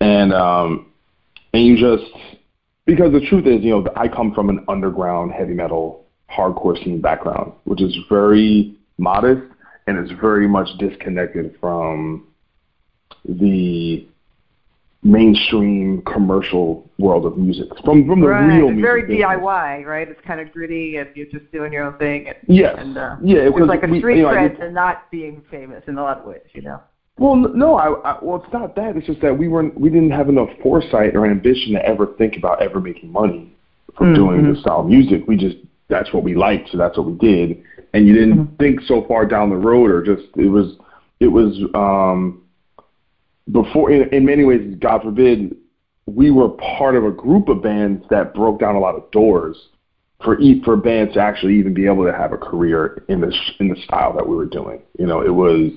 [0.00, 0.86] and um,
[1.52, 2.10] and you just
[2.86, 7.00] because the truth is, you know, I come from an underground heavy metal hardcore scene
[7.00, 9.42] background, which is very modest
[9.86, 12.26] and is very much disconnected from
[13.28, 14.06] the
[15.02, 18.46] mainstream commercial world of music from from the right.
[18.46, 19.24] real it's music very business.
[19.24, 20.08] DIY, right?
[20.08, 22.28] It's kind of gritty, and you're just doing your own thing.
[22.28, 25.10] And, yes, and, uh, yeah, it's like a we, street you know, cred to not
[25.10, 26.80] being famous in a lot of ways, you know.
[27.20, 28.96] Well, no, I, I well, it's not that.
[28.96, 32.38] It's just that we weren't we didn't have enough foresight or ambition to ever think
[32.38, 33.54] about ever making money
[33.94, 34.14] from mm-hmm.
[34.14, 35.24] doing this style of music.
[35.28, 37.62] We just that's what we liked, so that's what we did.
[37.92, 38.56] And you didn't mm-hmm.
[38.56, 40.76] think so far down the road, or just it was
[41.20, 42.42] it was um
[43.52, 45.54] before in, in many ways, God forbid,
[46.06, 49.68] we were part of a group of bands that broke down a lot of doors
[50.24, 53.68] for for bands to actually even be able to have a career in this in
[53.68, 54.80] the style that we were doing.
[54.98, 55.70] You know, it was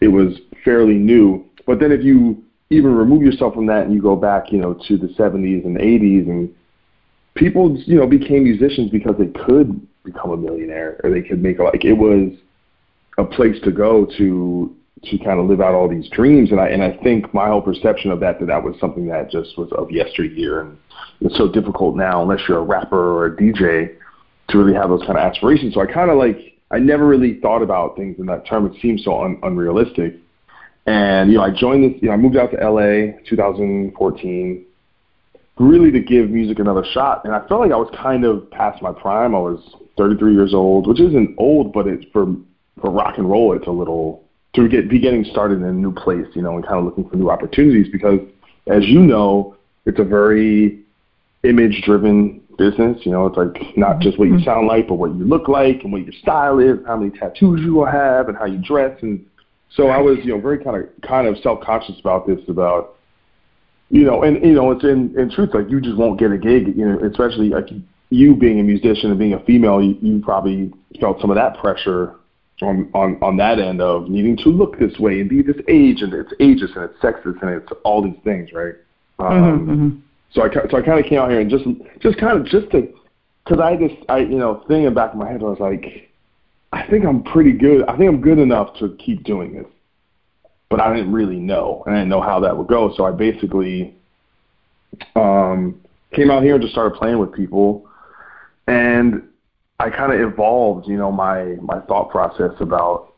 [0.00, 1.44] it was fairly new.
[1.66, 4.74] But then if you even remove yourself from that and you go back, you know,
[4.88, 6.54] to the 70s and 80s and
[7.34, 11.58] people, you know, became musicians because they could become a millionaire or they could make
[11.58, 12.32] a like it was
[13.18, 16.50] a place to go to to kind of live out all these dreams.
[16.50, 19.30] And I and I think my whole perception of that that that was something that
[19.30, 20.76] just was of yesteryear, and
[21.20, 23.94] it's so difficult now unless you're a rapper or a DJ
[24.48, 25.74] to really have those kind of aspirations.
[25.74, 28.66] So I kind of like I never really thought about things in that term.
[28.66, 30.16] It seems so un- unrealistic.
[30.86, 32.02] And you know, I joined this.
[32.02, 34.64] You know, I moved out to LA 2014,
[35.58, 37.24] really to give music another shot.
[37.24, 39.34] And I felt like I was kind of past my prime.
[39.34, 39.60] I was
[39.96, 42.26] 33 years old, which isn't old, but it's for
[42.80, 44.22] for rock and roll, it's a little
[44.54, 47.08] to get be getting started in a new place, you know, and kind of looking
[47.08, 48.20] for new opportunities because,
[48.66, 50.80] as you know, it's a very
[51.44, 52.98] image driven business.
[53.04, 54.44] You know, it's like not just what you mm-hmm.
[54.44, 57.60] sound like, but what you look like and what your style is, how many tattoos
[57.62, 58.96] you will have, and how you dress.
[59.02, 59.24] And
[59.70, 62.96] so I was, you know, very kind of kind of self conscious about this, about
[63.90, 66.38] you know, and you know, it's in in truth like you just won't get a
[66.38, 67.68] gig, you know, especially like
[68.10, 71.58] you being a musician and being a female, you, you probably felt some of that
[71.58, 72.14] pressure
[72.62, 76.02] on, on, on that end of needing to look this way and be this age
[76.02, 78.74] and it's ageist and it's sexist and it's all these things, right?
[79.18, 79.98] Um, mm-hmm, mm-hmm.
[80.36, 81.64] So I so I kind of came out here and just
[82.00, 82.92] just kind of just to
[83.44, 85.58] because I just I you know thinking in the back of my head I was
[85.58, 86.10] like
[86.72, 89.66] I think I'm pretty good I think I'm good enough to keep doing this,
[90.68, 92.92] but I didn't really know and I didn't know how that would go.
[92.96, 93.94] So I basically
[95.14, 95.80] um,
[96.12, 97.88] came out here and just started playing with people.
[98.66, 99.22] And
[99.78, 103.14] I kind of evolved, you know, my my thought process about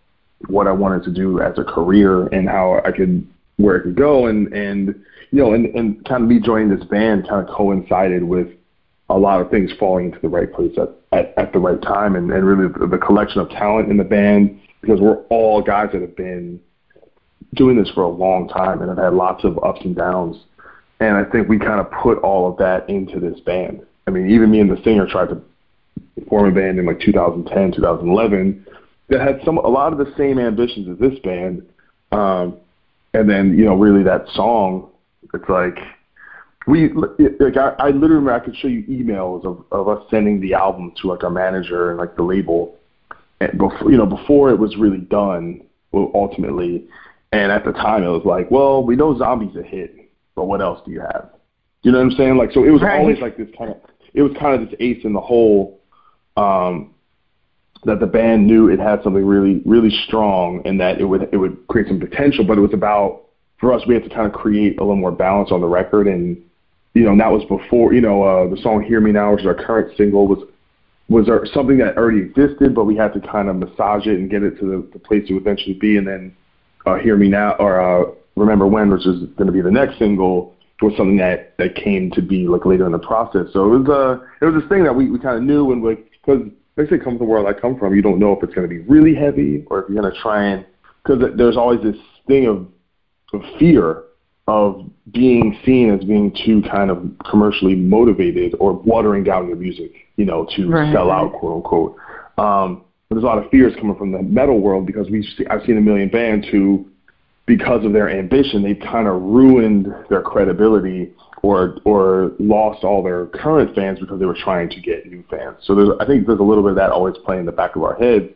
[0.46, 3.26] what I wanted to do as a career and how I could
[3.57, 4.94] where it could go, and and
[5.31, 8.49] you know, and and kind of me joining this band kind of coincided with
[9.11, 12.17] a lot of things falling into the right place at at, at the right time,
[12.17, 15.91] and and really the, the collection of talent in the band because we're all guys
[15.93, 16.61] that have been
[17.55, 20.37] doing this for a long time and have had lots of ups and downs.
[21.01, 23.83] And I think we kind of put all of that into this band.
[24.07, 25.41] I mean, even me and the singer tried to
[26.29, 28.67] form a band in like 2010, 2011
[29.09, 31.67] that had some a lot of the same ambitions as this band.
[32.12, 32.57] Um,
[33.14, 34.88] and then you know, really that song,
[35.22, 35.78] it's like
[36.66, 36.90] we
[37.40, 40.54] like I, I literally remember I could show you emails of of us sending the
[40.54, 42.70] album to like our manager and like the label,
[43.40, 45.61] and before you know before it was really done.
[45.90, 46.85] Well, ultimately,
[47.33, 49.90] and at the time it was like, well, we know Zombie's a hit,
[50.35, 51.31] but what else do you have?
[51.83, 52.37] You know what I'm saying?
[52.37, 52.98] Like, so it was Right.
[52.98, 53.78] always like this kind of
[54.12, 55.78] it was kind of this ace in the hole.
[56.37, 56.90] Um,
[57.85, 61.37] that the band knew it had something really, really strong, and that it would it
[61.37, 62.44] would create some potential.
[62.44, 63.22] But it was about
[63.59, 66.07] for us, we had to kind of create a little more balance on the record,
[66.07, 66.37] and
[66.94, 69.40] you know, and that was before you know uh, the song "Hear Me Now," which
[69.40, 70.38] is our current single, was
[71.09, 74.31] was there something that already existed, but we had to kind of massage it and
[74.31, 76.37] get it to the, the place it would eventually be, and then
[76.87, 79.99] uh, "Hear Me Now" or uh, "Remember When," which is going to be the next
[79.99, 83.47] single, was something that that came to be like later in the process.
[83.53, 85.83] So it was uh it was this thing that we we kind of knew and
[85.83, 86.42] like because
[86.77, 88.68] they say come from the world I come from, you don't know if it's going
[88.68, 90.64] to be really heavy or if you're going to try and
[91.03, 91.97] because there's always this
[92.29, 92.68] thing of
[93.59, 94.05] fear
[94.47, 99.93] of being seen as being too kind of commercially motivated or watering down your music,
[100.17, 101.97] you know, to Right, sell out, quote unquote.
[102.38, 105.47] Um, but there's a lot of fears coming from the metal world because we see,
[105.51, 106.87] I've seen a million bands who,
[107.47, 111.12] because of their ambition, they've kind of ruined their credibility
[111.43, 115.57] or or lost all their current fans because they were trying to get new fans.
[115.62, 117.77] So there's I think there's a little bit of that always playing in the back
[117.77, 118.27] of our heads.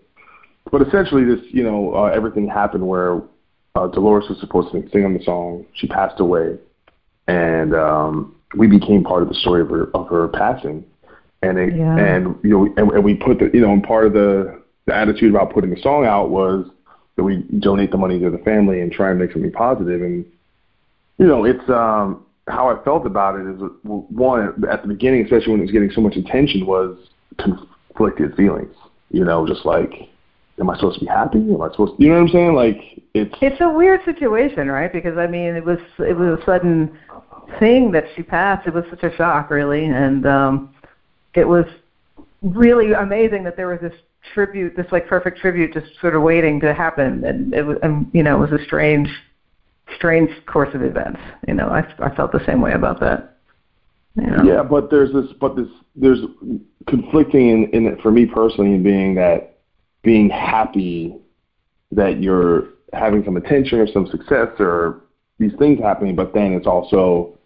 [0.70, 3.20] But essentially, this you know uh, everything happened where
[3.74, 5.64] uh, Dolores was supposed to sing on the song.
[5.74, 6.58] She passed away,
[7.26, 10.84] and um, we became part of the story of her of her passing.
[11.42, 11.96] And it, Yeah.
[11.96, 14.94] and you know and, and we put the you know and part of the the
[14.94, 16.66] attitude about putting the song out was
[17.16, 20.02] that we donate the money to the family and try and make something positive.
[20.02, 20.24] And
[21.18, 25.52] you know it's um how I felt about it is one at the beginning, especially
[25.52, 26.96] when it was getting so much attention, was
[27.38, 28.74] conflicted feelings.
[29.10, 29.92] You know, just like,
[30.60, 31.38] am I supposed to be happy?
[31.38, 32.54] Am I supposed to, you know what I'm saying?
[32.54, 34.92] Like, it's It's a weird situation, right?
[34.92, 36.98] Because I mean, it was it was a sudden
[37.58, 38.66] thing that she passed.
[38.66, 40.74] It was such a shock, really, and um,
[41.34, 41.66] it was
[42.42, 43.94] really amazing that there was this
[44.34, 47.24] tribute, this like perfect tribute, just sort of waiting to happen.
[47.24, 49.08] And it was, and you know, it was a strange,
[49.96, 51.20] strange course of events.
[51.46, 53.36] You know, I I felt the same way about that.
[54.14, 54.42] You know?
[54.44, 56.18] Yeah, but there's this, but this, there's
[56.86, 59.51] conflicting in, in it for me personally, in being that
[60.02, 61.16] being happy
[61.92, 65.00] that you're having some attention or some success or
[65.38, 67.36] these things happening, but then it's also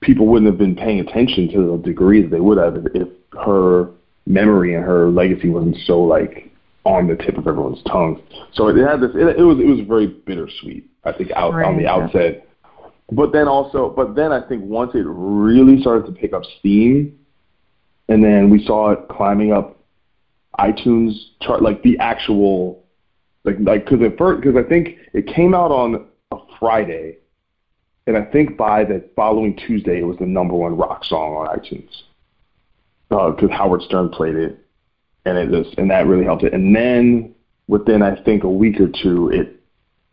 [0.00, 3.08] people wouldn't have been paying attention to the degree that they would have if, if
[3.44, 3.88] her
[4.26, 6.50] memory and her legacy wasn't so like
[6.84, 8.20] on the tip of everyone's tongue.
[8.52, 9.10] So it had this.
[9.14, 10.88] It, it was it was very bittersweet.
[11.04, 12.46] I think out on the outset.
[13.10, 17.18] But then also, but then I think once it really started to pick up steam,
[18.08, 19.81] and then we saw it climbing up
[20.58, 22.84] iTunes chart, like the actual,
[23.44, 27.18] like like because at first, because I think it came out on a Friday,
[28.06, 31.58] and I think by the following Tuesday it was the number one rock song on
[31.58, 32.02] iTunes,
[33.10, 34.58] Uh because Howard Stern played it,
[35.24, 36.52] and it just and that really helped it.
[36.52, 37.34] And then
[37.68, 39.58] within I think a week or two, it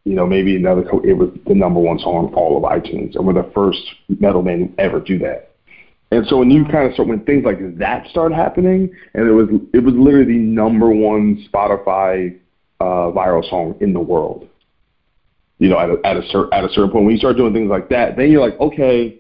[0.06, 3.28] you know, maybe another it was the number one song on all of iTunes, and
[3.28, 3.82] we're the first
[4.20, 5.49] metal band ever do that.
[6.12, 9.32] And so when you kind of start when things like that start happening, and it
[9.32, 12.40] was it was literally the number one Spotify
[12.80, 14.48] uh, viral song in the world.
[15.60, 17.54] You know, at a, at a cer- at a certain point, when you start doing
[17.54, 19.20] things like that, then you're like, okay.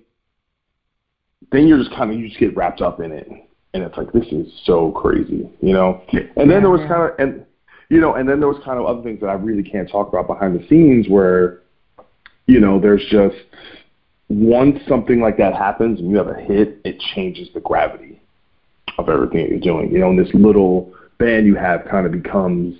[1.52, 3.28] Then you're just kind of you just get wrapped up in it,
[3.73, 6.02] and it's like this is so crazy, you know.
[6.37, 7.46] And then there was kind of and
[7.90, 10.08] you know, and then there was kind of other things that I really can't talk
[10.08, 11.62] about behind the scenes where,
[12.46, 13.35] you know, there's just
[14.30, 18.21] once something like that happens and you have a hit, it changes the gravity
[18.98, 19.92] of everything that you're doing.
[19.92, 22.77] You know, and this little band you have kind of becomes,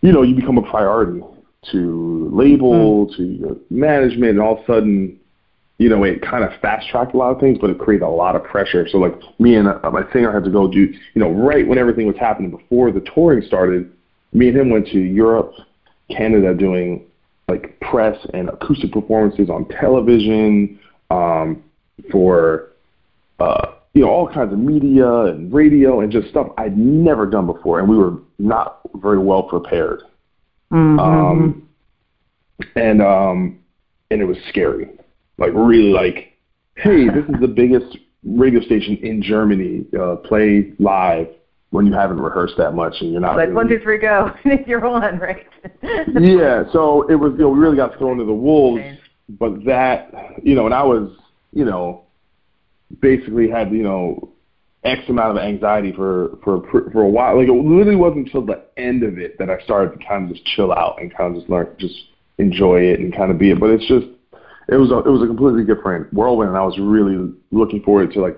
[0.00, 1.22] you know, you become a priority
[1.70, 5.18] to label, to your management, and all of a sudden,
[5.78, 8.08] you know, it kind of fast tracked a lot of things, but it created a
[8.08, 8.86] lot of pressure.
[8.88, 11.78] So like me and uh, my singer had to go do, you know, right when
[11.78, 13.90] everything was happening before the touring started,
[14.32, 15.54] me and him went to Europe,
[16.10, 17.04] Canada doing
[17.48, 20.78] like press and acoustic performances on television,
[21.10, 21.62] um,
[22.10, 22.70] for,
[23.40, 27.46] uh, you know, all kinds of media and radio and just stuff I'd never done
[27.46, 27.78] before.
[27.80, 30.02] And we were not very well prepared.
[30.72, 30.98] Mhm.
[30.98, 31.68] Um,
[32.76, 33.58] and um,
[34.10, 34.88] and it was scary.
[35.38, 36.32] Like really, like,
[36.76, 39.84] hey, this is the biggest radio station in Germany.
[39.98, 41.28] Uh, play live
[41.72, 44.30] when you haven't rehearsed that much and you're not like really, one, two, three, go.
[44.66, 45.46] You're on, right?
[45.82, 46.64] yeah.
[46.70, 48.82] So it was, you know, we really got thrown to the wolves.
[49.30, 50.12] But that,
[50.42, 51.16] you know, and I was,
[51.50, 52.04] you know,
[53.00, 54.34] basically had, you know,
[54.84, 57.38] X amount of anxiety for for for a while.
[57.38, 60.36] Like it literally wasn't until the end of it that I started to kind of
[60.36, 61.94] just chill out and kind of just learn, just
[62.36, 63.60] enjoy it and kind of be it.
[63.60, 64.06] But it's just,
[64.68, 68.12] it was a it was a completely different whirlwind, and I was really looking forward
[68.12, 68.36] to like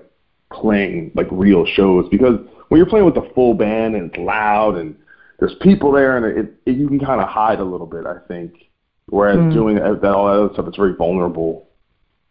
[0.53, 2.39] playing like real shows because
[2.75, 4.97] when you're playing with a full band and it's loud and
[5.39, 8.17] there's people there and it, it you can kind of hide a little bit, I
[8.27, 8.69] think.
[9.07, 9.53] Whereas mm.
[9.53, 11.69] doing that all that other stuff, it's very vulnerable,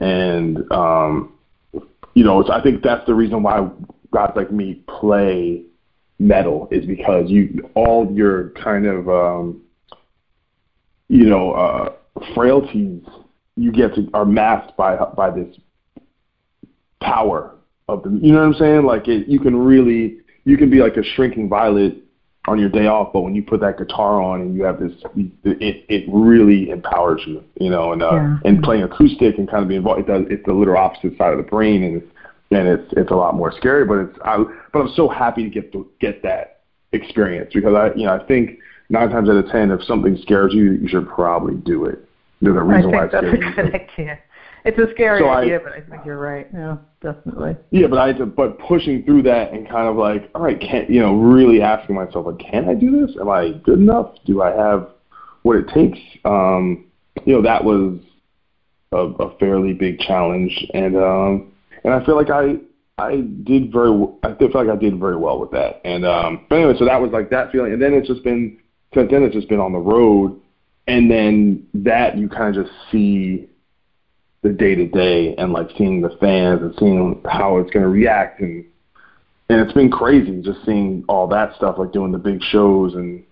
[0.02, 1.38] and um,
[2.14, 3.70] you know, it's, I think that's the reason why
[4.12, 5.64] guys like me play
[6.20, 9.62] metal is because you all your kind of um,
[11.08, 11.94] you know uh,
[12.36, 13.02] frailties
[13.56, 15.56] you get to are masked by by this
[17.00, 17.56] power
[17.88, 20.80] of the you know what I'm saying like it, you can really you can be
[20.80, 21.96] like a shrinking violet
[22.46, 24.92] on your day off but when you put that guitar on and you have this
[25.46, 28.38] it it really empowers you you know and uh yeah.
[28.44, 31.32] and playing acoustic and kind of being involved it does it's the literal opposite side
[31.32, 32.14] of the brain and it's
[32.56, 33.86] and it's it's a lot more scary.
[33.86, 37.98] But it's I but I'm so happy to get to get that experience because I
[37.98, 41.08] you know I think nine times out of ten if something scares you you should
[41.08, 42.08] probably do it.
[42.42, 43.48] There's a reason why it's that's scary.
[43.48, 44.20] a good idea.
[44.66, 46.48] It's a scary so idea, I, but I think you're right.
[46.54, 47.58] Yeah, definitely.
[47.70, 51.02] Yeah, but I but pushing through that and kind of like, all right, can you
[51.02, 53.16] know, really asking myself like, can I do this?
[53.20, 54.16] Am I good enough?
[54.26, 54.90] Do I have
[55.44, 56.00] what it takes?
[56.26, 56.86] Um,
[57.26, 58.00] you know, that was
[58.94, 61.52] a, a fairly big challenge, and um,
[61.84, 62.56] and I feel like I
[62.98, 63.92] I did very
[64.24, 65.82] I feel like I did very well with that.
[65.84, 68.58] And um, but anyway, so that was like that feeling, and then it's just been
[68.94, 70.40] since then it's just been on the road,
[70.88, 73.50] and then that you kind of just see
[74.44, 77.90] the day to day and like seeing the fans and seeing how it's going to
[77.90, 78.40] react.
[78.42, 78.66] And
[79.50, 83.24] and it's been crazy just seeing all that stuff like doing the big shows and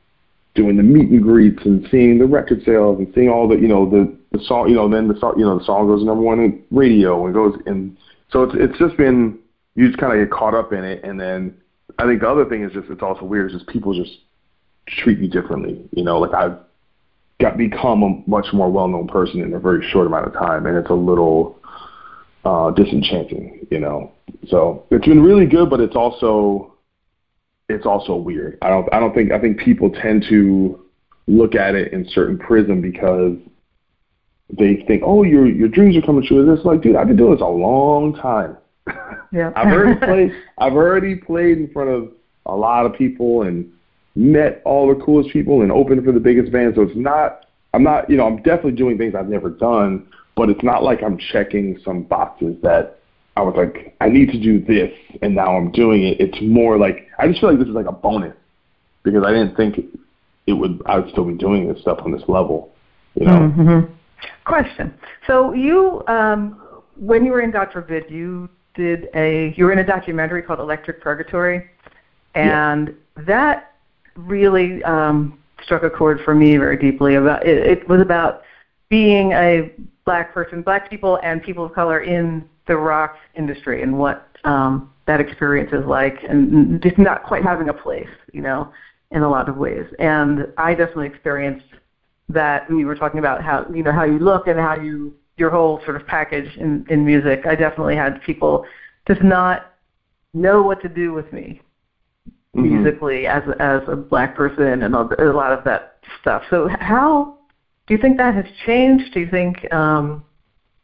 [0.55, 3.68] doing the meet and greets and seeing the record sales and seeing all the you
[3.68, 6.22] know the the song you know then the song you know the song goes number
[6.22, 7.95] one in radio and goes and
[8.32, 9.39] so it's it's just been
[9.76, 11.55] you just kind of get caught up in it, and then
[11.97, 14.20] I think the other thing is just it's also weird is just people just
[14.88, 15.82] treat you differently.
[15.91, 16.57] You know, like I've
[17.42, 20.78] got become a much more well-known person in a very short amount of time, and
[20.78, 21.60] it's a little
[22.46, 23.68] uh, disenchanting.
[23.72, 24.12] You know,
[24.48, 26.76] so it's been really good, but it's also
[27.68, 28.58] it's also weird.
[28.62, 30.86] I don't I don't think I think people tend to
[31.28, 33.38] look at it in certain prism because
[34.58, 36.46] they think, oh, your your dreams are coming true.
[36.46, 38.58] This like, dude, I've been doing this a long time.
[39.32, 39.52] Yeah.
[39.56, 40.32] I've already played.
[40.58, 42.12] I've already played in front of
[42.46, 43.72] a lot of people and
[44.16, 46.76] met all the coolest people and opened for the biggest bands.
[46.76, 47.45] So it's not.
[47.74, 48.09] I'm not.
[48.09, 51.80] You know, I'm definitely doing things I've never done, but it's not like I'm checking
[51.84, 52.99] some boxes that
[53.38, 54.91] I was like, I need to do this,
[55.22, 56.20] and now I'm doing it.
[56.20, 58.36] It's more like I just feel like this is like a bonus
[59.03, 59.80] because I didn't think
[60.47, 60.82] it would.
[60.86, 62.74] I would still be doing this stuff on this level.
[63.16, 63.39] You know.
[63.39, 63.93] Mm-hmm.
[64.45, 64.93] Question.
[65.28, 66.62] So you, um,
[66.97, 70.59] when you were in God Forbid, you did a you were in a documentary called
[70.59, 71.70] Electric Purgatory,
[72.36, 73.24] and yeah.
[73.26, 73.70] that
[74.26, 77.15] really um, struck a chord for me very deeply.
[77.15, 78.43] About it, it was about
[78.89, 79.72] being a
[80.05, 84.91] black person, black people, and people of color in the rock industry, and what um,
[85.07, 88.72] that experience is like, and just not quite having a place, you know,
[89.11, 89.86] in a lot of ways.
[89.99, 91.65] And I definitely experienced
[92.30, 92.67] that.
[92.69, 95.49] When we were talking about how you know how you look and how you your
[95.49, 97.45] whole sort of package in, in music.
[97.45, 98.65] I definitely had people
[99.07, 99.74] just not
[100.34, 101.61] know what to do with me
[102.56, 102.84] mm-hmm.
[102.84, 106.43] musically as as a black person and a lot of that stuff.
[106.49, 107.38] So how
[107.88, 109.14] do you think that has changed?
[109.14, 110.24] Do you think um,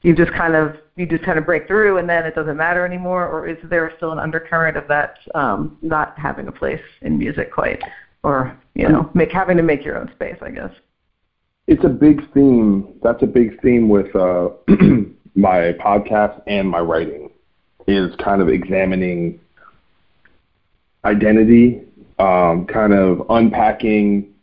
[0.01, 2.85] you just kind of you just kind of break through and then it doesn't matter
[2.85, 7.17] anymore, or is there still an undercurrent of that um, not having a place in
[7.17, 7.81] music quite,
[8.23, 10.37] or you know, make having to make your own space?
[10.41, 10.71] I guess
[11.67, 12.95] it's a big theme.
[13.03, 14.49] That's a big theme with uh,
[15.35, 17.29] my podcast and my writing
[17.87, 19.39] is kind of examining
[21.05, 21.81] identity,
[22.19, 24.33] um, kind of unpacking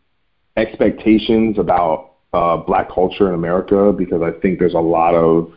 [0.56, 5.52] expectations about uh, black culture in America because I think there's a lot of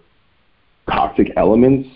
[0.90, 1.88] toxic elements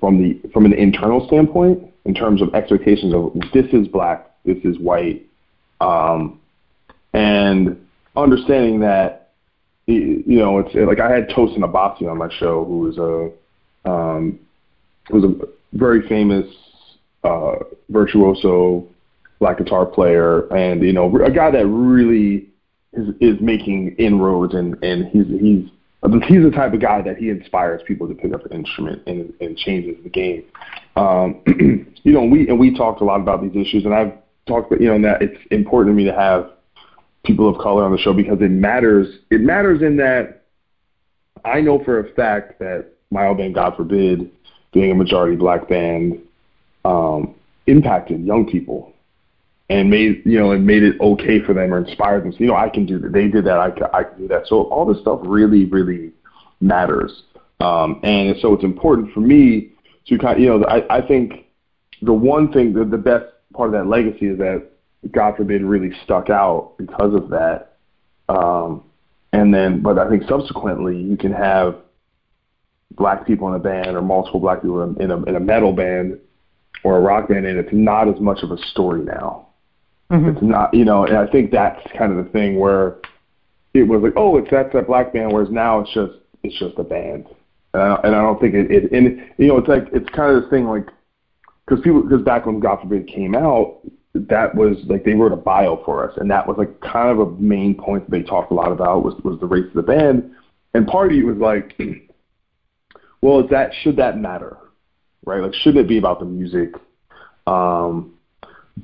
[0.00, 4.58] from the from an internal standpoint in terms of expectations of this is black, this
[4.64, 5.22] is white,
[5.80, 6.40] um,
[7.12, 7.76] and
[8.16, 9.30] understanding that
[9.86, 14.38] you know it's like I had Tosin Abasi on my show, who was a um,
[15.10, 15.34] was a
[15.76, 16.46] very famous
[17.24, 17.56] uh,
[17.90, 18.86] virtuoso
[19.38, 22.48] black guitar player, and you know a guy that really
[22.92, 25.68] is is making inroads, and and he's he's
[26.26, 29.32] he's the type of guy that he inspires people to pick up an instrument and,
[29.40, 30.44] and changes the game.
[30.96, 31.40] Um,
[32.02, 34.12] you know, we and we talked a lot about these issues, and I've
[34.46, 36.50] talked, about you know, that it's important to me to have
[37.24, 39.18] people of color on the show because it matters.
[39.30, 40.42] It matters in that
[41.44, 44.30] I know for a fact that my old band, God Forbid,
[44.72, 46.20] being a majority black band,
[46.84, 47.34] um,
[47.66, 48.92] impacted young people
[49.68, 52.32] and made you know and made it okay for them or inspired them.
[52.32, 53.12] So you know I can do that.
[53.12, 53.58] They did that.
[53.58, 54.46] I can, I can do that.
[54.46, 56.12] So all this stuff really really
[56.60, 57.22] matters.
[57.60, 59.72] Um, and so it's important for me
[60.06, 61.46] to kind you know I, I think
[62.02, 64.66] the one thing the, the best part of that legacy is that
[65.10, 67.76] God Forbid really stuck out because of that.
[68.28, 68.84] Um,
[69.32, 71.76] and then but I think subsequently you can have
[72.92, 76.18] black people in a band or multiple black people in a, in a metal band
[76.84, 79.48] or a rock band and it's not as much of a story now.
[80.10, 80.28] Mm-hmm.
[80.28, 82.96] It's not, you know, and I think that's kind of the thing where
[83.74, 86.12] it was like, oh, it's that's that black band, whereas now it's just
[86.42, 87.26] it's just a band,
[87.72, 90.36] and I, and I don't think it, it and you know, it's like it's kind
[90.36, 90.86] of this thing like
[91.64, 93.78] because people because back when God Forbid came out,
[94.14, 97.18] that was like they wrote a bio for us, and that was like kind of
[97.26, 99.82] a main point that they talked a lot about was was the race of the
[99.82, 100.30] band,
[100.74, 101.74] and part of you was like,
[103.22, 104.58] well, is that should that matter,
[105.24, 105.42] right?
[105.42, 106.74] Like, shouldn't it be about the music?
[107.46, 108.14] Um,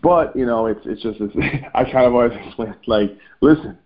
[0.03, 1.35] but you know, it's it's just it's,
[1.75, 3.79] I kind of always explain like, listen,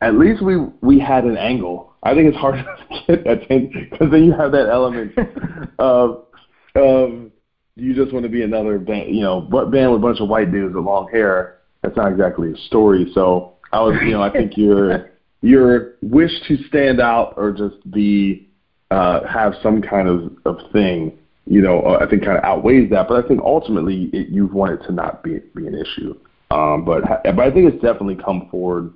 [0.00, 1.94] at least we we had an angle.
[2.02, 2.64] I think it's hard
[3.06, 5.12] to get attention because then you have that element
[5.78, 6.26] of
[6.74, 7.30] of
[7.76, 10.28] you just want to be another band, you know, what band with a bunch of
[10.28, 11.58] white dudes with long hair.
[11.82, 13.10] That's not exactly a story.
[13.14, 15.10] So I was, you know, I think your
[15.42, 18.48] your wish to stand out or just be
[18.90, 21.18] uh, have some kind of of thing
[21.48, 23.08] you know, uh, I think kind of outweighs that.
[23.08, 26.14] But I think ultimately it, you want it to not be be an issue.
[26.50, 28.92] Um, but but I think it's definitely come forward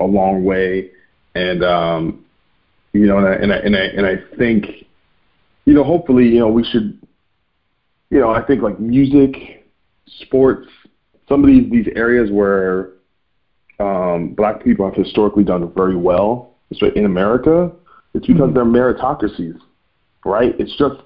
[0.00, 0.90] a long way,
[1.34, 2.24] and um,
[2.92, 4.66] you know, and I, and I and I and I think,
[5.66, 6.98] you know, hopefully, you know, we should,
[8.08, 9.64] you know, I think like music,
[10.22, 10.68] sports,
[11.28, 12.92] some of these these areas where
[13.78, 16.54] um, black people have historically done very well,
[16.94, 17.72] in America,
[18.14, 18.54] it's because mm-hmm.
[18.54, 19.58] they're meritocracies,
[20.24, 20.54] right?
[20.58, 21.02] It's just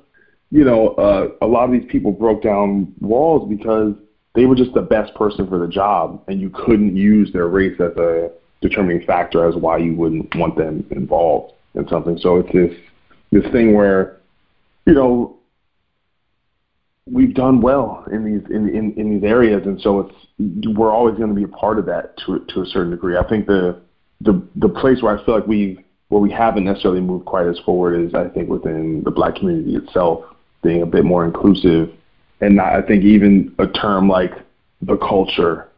[0.55, 3.93] you know, uh, a lot of these people broke down walls because
[4.37, 7.75] they were just the best person for the job, and you couldn't use their race
[7.81, 8.31] as a
[8.61, 12.17] determining factor as why you wouldn't want them involved in something.
[12.19, 12.73] So it's this
[13.33, 14.21] this thing where,
[14.87, 15.39] you know,
[17.11, 21.17] we've done well in these in in, in these areas, and so it's we're always
[21.17, 23.17] going to be a part of that to to a certain degree.
[23.17, 23.81] I think the
[24.21, 25.81] the the place where I feel like we've
[26.11, 29.75] where we haven't necessarily moved quite as forward is I think within the black community
[29.75, 30.27] itself
[30.65, 31.93] being a bit more inclusive,
[32.41, 34.33] and not, I think even a term like
[34.83, 35.69] the culture,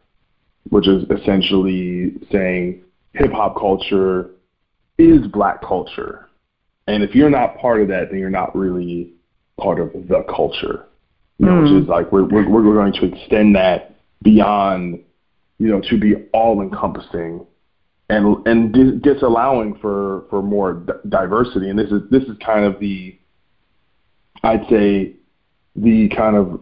[0.69, 2.81] which is essentially saying
[3.13, 4.31] hip hop culture
[4.97, 6.27] is black culture.
[6.87, 9.13] And if you're not part of that, then you're not really
[9.59, 10.85] part of the culture.
[11.37, 11.63] You know, mm.
[11.63, 15.03] which is like we're, we're we're going to extend that beyond,
[15.59, 17.45] you know, to be all encompassing
[18.09, 21.69] and and disallowing for for more diversity.
[21.69, 23.17] And this is this is kind of the
[24.47, 25.13] I'd say
[25.75, 26.61] the kind of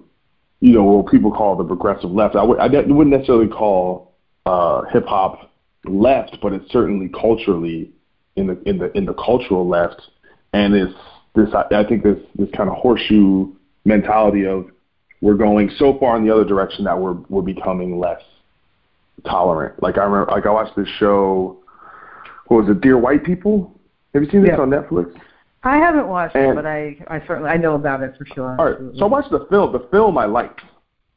[0.60, 2.36] you know what people call the progressive left.
[2.36, 4.14] I w- I wouldn't necessarily call
[4.46, 5.52] uh, hip hop
[5.86, 7.92] left, but it's certainly culturally
[8.36, 10.02] in the in the in the cultural left,
[10.54, 10.94] and it's
[11.36, 13.54] this I, I think this this kind of horseshoe
[13.86, 14.72] mentality of
[15.22, 18.22] we're going so far in the other direction that we're we're becoming less
[19.26, 19.82] tolerant.
[19.84, 21.60] Like I remember, like I watched this show.
[22.48, 22.82] What was it?
[22.82, 23.80] Dear White People.
[24.14, 24.62] Have you seen this yeah.
[24.62, 25.16] on Netflix?
[25.66, 28.56] I haven't watched and, it, but I, I certainly I know about it for sure.
[28.60, 29.74] All right, so I watched the film.
[29.74, 30.62] The film I liked,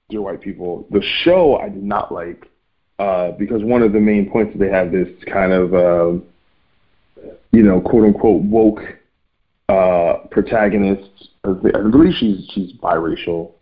[0.09, 0.87] Dear White People.
[0.91, 2.51] The show I did not like
[2.99, 6.19] uh, because one of the main points that they have this kind of uh,
[7.53, 8.81] you know quote unquote woke
[9.69, 11.29] uh, protagonist.
[11.45, 13.53] I believe she's she's biracial,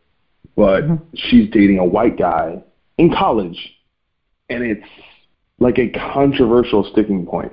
[0.54, 1.04] but mm-hmm.
[1.14, 2.62] she's dating a white guy
[2.96, 3.76] in college,
[4.48, 4.86] and it's
[5.58, 7.52] like a controversial sticking point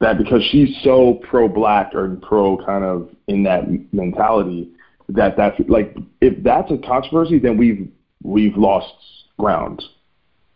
[0.00, 4.70] that because she's so pro black or pro kind of in that mentality
[5.08, 7.88] that that's like if that's a controversy then we've
[8.22, 8.92] we've lost
[9.38, 9.82] ground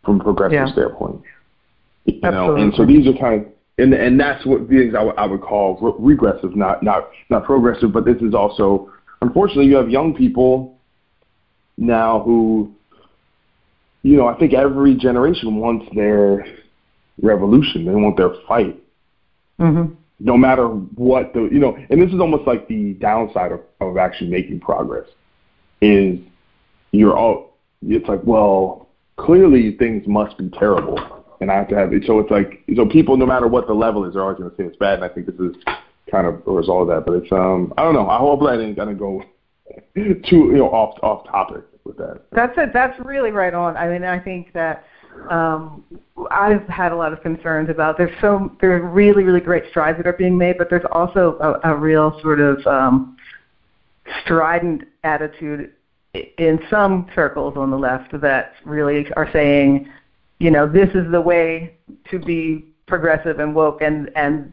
[0.03, 0.71] from a progressive yeah.
[0.71, 1.21] standpoint.
[2.05, 2.55] You know?
[2.55, 5.41] And so these are kind of and and that's what things I, w- I would
[5.41, 8.91] call re- regressive not not not progressive but this is also
[9.21, 10.77] unfortunately you have young people
[11.77, 12.71] now who
[14.03, 16.45] you know I think every generation wants their
[17.21, 17.85] revolution.
[17.85, 18.81] They want their fight
[19.59, 19.93] Mm-hmm.
[20.19, 23.97] No matter what the you know, and this is almost like the downside of, of
[23.97, 25.07] actually making progress
[25.81, 26.19] is
[26.91, 28.87] you're all it's like well
[29.17, 30.97] clearly things must be terrible
[31.41, 32.03] and I have to have it.
[32.05, 34.55] So it's like so people, no matter what the level is, they're always going to
[34.55, 34.95] say it's bad.
[34.95, 35.55] And I think this is
[36.09, 37.05] kind of a result of that.
[37.05, 38.09] But it's um I don't know.
[38.09, 39.23] I hope I didn't, I didn't go
[39.95, 42.21] too you know off off topic with that.
[42.31, 42.71] That's it.
[42.73, 43.77] That's really right on.
[43.77, 44.85] I mean, I think that
[45.29, 45.83] um,
[46.31, 47.97] I've had a lot of concerns about.
[47.97, 51.37] There's so there are really really great strides that are being made, but there's also
[51.39, 53.17] a, a real sort of um,
[54.23, 55.71] strident attitude
[56.37, 59.89] in some circles on the left that really are saying,
[60.39, 61.75] you know, this is the way
[62.09, 64.51] to be progressive and woke, and and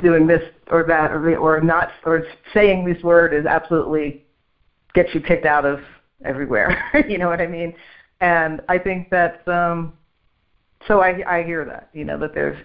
[0.00, 2.24] doing this or that or, or not or
[2.54, 4.24] saying this word is absolutely
[4.94, 5.80] gets you kicked out of
[6.24, 6.82] everywhere.
[7.08, 7.74] you know what I mean?
[8.22, 9.92] And I think that um
[10.88, 12.56] so I I hear that, you know, that there's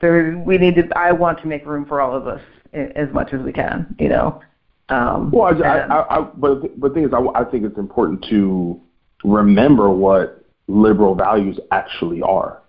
[0.00, 2.40] there we need to I want to make room for all of us
[2.72, 4.40] as much as we can, you know.
[4.88, 8.24] Um Well, I, I, I, but but the thing is, I, I think it's important
[8.30, 8.80] to
[9.22, 12.62] remember what liberal values actually are.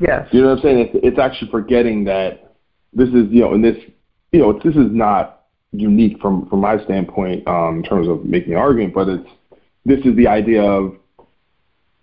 [0.00, 0.28] Yes.
[0.32, 0.78] You know what I'm saying?
[0.78, 2.52] It's, it's actually forgetting that
[2.92, 3.76] this is, you know, and this,
[4.32, 8.52] you know, this is not unique from from my standpoint um, in terms of making
[8.52, 9.28] an argument, but it's
[9.84, 10.96] this is the idea of,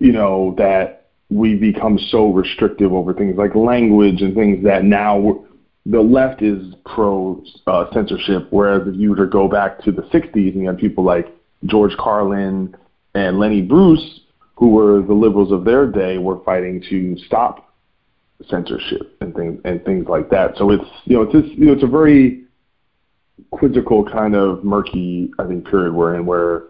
[0.02, 5.46] you know, that we become so restrictive over things like language and things that now
[5.86, 10.02] the left is pro uh, censorship, whereas if you were to go back to the
[10.02, 11.28] '60s and you had people like
[11.66, 12.76] George Carlin
[13.14, 14.22] and Lenny Bruce,
[14.56, 17.72] who were the liberals of their day, were fighting to stop
[18.50, 20.58] censorship and things and things like that.
[20.58, 22.46] So it's you know it's just, you know it's a very
[23.52, 26.64] quizzical kind of murky I think period we're in where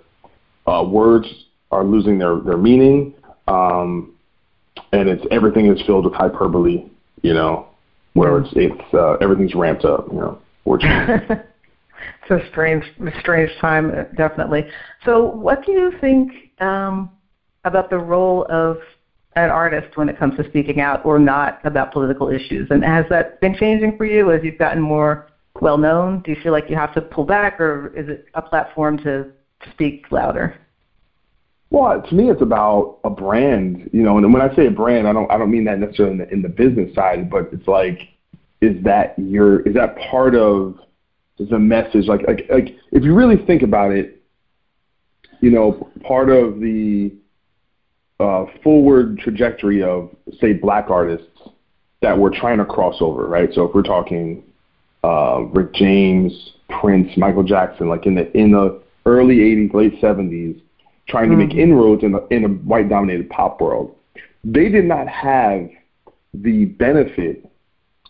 [0.68, 1.28] uh, words
[1.72, 3.14] are losing their their meaning
[3.52, 4.14] um,
[4.92, 6.86] and it's everything is filled with hyperbole.
[7.22, 7.68] You know,
[8.14, 10.08] where it's it's uh, everything's ramped up.
[10.12, 12.84] You know, it's a strange
[13.20, 14.66] strange time definitely.
[15.06, 16.32] So what do you think
[16.62, 17.12] um,
[17.64, 18.78] about the role of
[19.36, 22.68] an artist when it comes to speaking out or not about political issues?
[22.72, 25.28] And has that been changing for you as you've gotten more
[25.62, 26.22] well known?
[26.22, 29.32] Do you feel like you have to pull back, or is it a platform to
[29.74, 30.56] speak louder?
[31.72, 34.18] Well, to me, it's about a brand, you know.
[34.18, 36.30] And when I say a brand, I don't I don't mean that necessarily in the,
[36.30, 38.10] in the business side, but it's like,
[38.60, 40.76] is that your is that part of
[41.40, 42.08] the message?
[42.08, 44.22] Like like like if you really think about it,
[45.40, 47.14] you know, part of the
[48.20, 51.26] uh, forward trajectory of say black artists
[52.02, 53.50] that we're trying to cross over, right?
[53.54, 54.44] So if we're talking
[55.06, 56.52] uh, Rick James,
[56.82, 60.62] Prince, Michael Jackson, like in the in the early '80s, late '70s,
[61.12, 61.40] trying mm-hmm.
[61.40, 61.60] to make mm-hmm.
[61.60, 63.96] inroads in a in a white dominated pop world,
[64.44, 65.70] they did not have
[66.34, 67.48] the benefit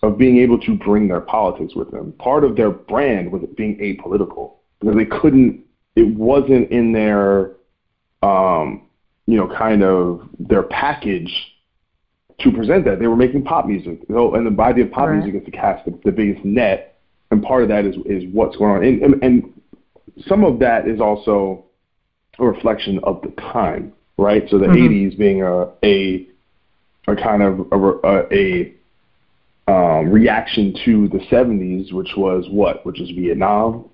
[0.04, 2.14] of being able to bring their politics with them.
[2.14, 5.66] Part of their brand was being apolitical because they couldn't.
[5.96, 7.52] It wasn't in their
[8.24, 8.88] um,
[9.26, 11.32] you know, kind of their package
[12.40, 13.00] to present that.
[13.00, 14.08] They were making pop music.
[14.10, 15.18] Know, and the idea of pop right.
[15.18, 17.00] music is to cast the, the, biggest net,
[17.32, 18.84] and part of that is is what's going on.
[18.84, 19.62] And, and, and
[20.28, 21.66] some of that is also
[22.42, 24.44] a reflection of the time, right?
[24.50, 25.14] So the mm-hmm.
[25.14, 26.28] '80s being a a,
[27.08, 28.74] a kind of a, a,
[29.68, 32.86] a um, reaction to the '70s, which was what?
[32.86, 33.90] Which was Vietnam,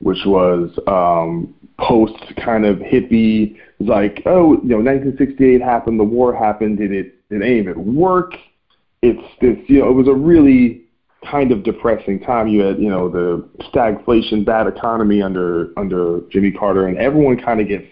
[0.00, 2.14] which was um, post
[2.44, 7.42] kind of hippie, like, oh, you know, 1968 happened, the war happened, did it, did
[7.42, 8.34] any of it work?
[9.02, 10.82] It's this, you know, it was a really
[11.30, 12.48] kind of depressing time.
[12.48, 17.60] You had, you know, the stagflation, bad economy under under Jimmy Carter, and everyone kind
[17.60, 17.86] of gets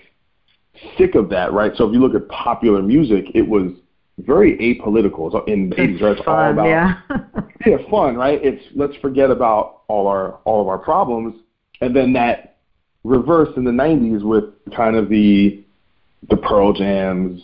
[0.99, 1.73] sick of that, right?
[1.77, 3.73] So if you look at popular music, it was
[4.19, 6.17] very apolitical so in the 80s, right?
[6.17, 6.95] It's fun, all about yeah.
[7.67, 8.41] yeah, fun, right?
[8.43, 11.35] It's let's forget about all our all of our problems,
[11.81, 12.57] and then that
[13.05, 15.63] reverse in the 90s with kind of the
[16.29, 17.43] the Pearl Jams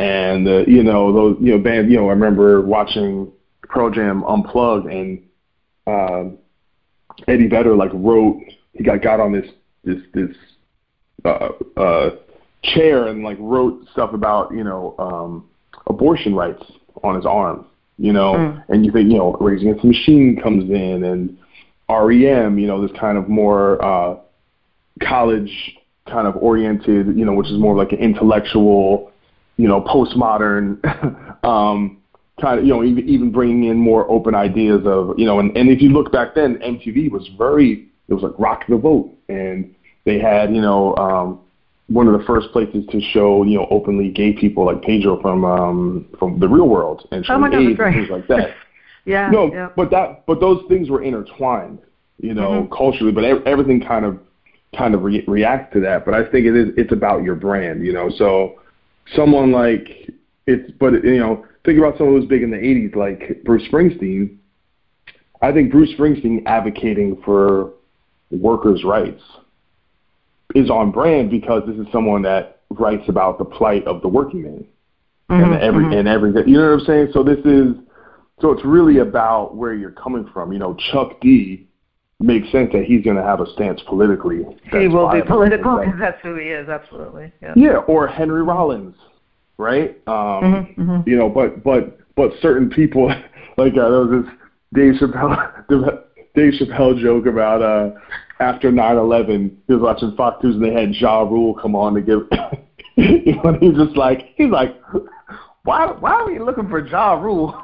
[0.00, 3.30] and the, you know those you know band you know I remember watching
[3.68, 5.22] Pearl Jam unplugged and
[5.86, 6.38] um,
[7.26, 8.40] Eddie Vedder like wrote
[8.72, 9.50] he got got on this
[9.84, 10.36] this this
[11.24, 12.10] uh, uh,
[12.62, 15.48] chair and like wrote stuff about you know um,
[15.86, 16.62] abortion rights
[17.02, 17.64] on his arm
[17.98, 18.64] you know mm.
[18.68, 21.38] and you think you know Rage Against the Machine comes in and
[21.88, 24.16] REM you know this kind of more uh,
[25.02, 29.12] college kind of oriented, you know, which is more like an intellectual,
[29.56, 30.78] you know, postmodern,
[31.44, 31.97] um,
[32.40, 35.56] kind of, you know, even, even bringing in more open ideas of, you know, and,
[35.56, 39.12] and if you look back then, MTV was very, it was like rock the vote.
[39.28, 39.74] And
[40.04, 41.40] they had, you know, um,
[41.88, 45.44] one of the first places to show, you know, openly gay people like Pedro from,
[45.44, 48.54] um, from the real world and showing oh AIDS and things like that.
[49.04, 49.30] yeah.
[49.30, 49.70] No, yeah.
[49.76, 51.78] but that, but those things were intertwined,
[52.20, 52.74] you know, mm-hmm.
[52.74, 54.18] culturally, but everything kind of
[54.76, 56.04] kind of re- react to that.
[56.04, 58.10] But I think it is it's about your brand, you know.
[58.16, 58.60] So
[59.14, 60.10] someone like
[60.46, 63.62] it's, but you know, think about someone who was big in the '80s, like Bruce
[63.70, 64.36] Springsteen.
[65.40, 67.72] I think Bruce Springsteen advocating for
[68.30, 69.22] workers' rights
[70.54, 74.42] is on brand because this is someone that writes about the plight of the working
[74.42, 74.66] man
[75.30, 75.98] Mm-hmm, and every mhm.
[75.98, 76.48] and everything.
[76.48, 77.08] You know what I'm saying?
[77.12, 77.74] So this is
[78.40, 80.52] so it's really about where you're coming from.
[80.52, 81.66] You know, Chuck D
[82.18, 84.44] makes sense that he's going to have a stance politically.
[84.70, 86.68] he will be political because that's who he is.
[86.68, 87.30] Absolutely.
[87.42, 87.52] Yeah.
[87.56, 88.96] yeah, or Henry Rollins,
[89.58, 89.90] right?
[90.06, 91.06] Um, Mhm, mhm.
[91.06, 93.08] You know, but but but certain people
[93.56, 94.32] like uh, there was this
[94.72, 95.64] Dave Chappelle
[96.34, 97.90] Dave Chappelle joke about uh
[98.40, 102.00] after 9/11 he was watching Fox News and they had Ja Rule come on to
[102.00, 102.20] give
[102.96, 104.76] you know and he's just like he's like
[105.64, 107.60] why why are we looking for Ja Rule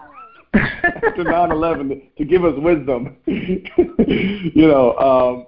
[0.55, 5.47] after 9/11 to, to give us wisdom you know um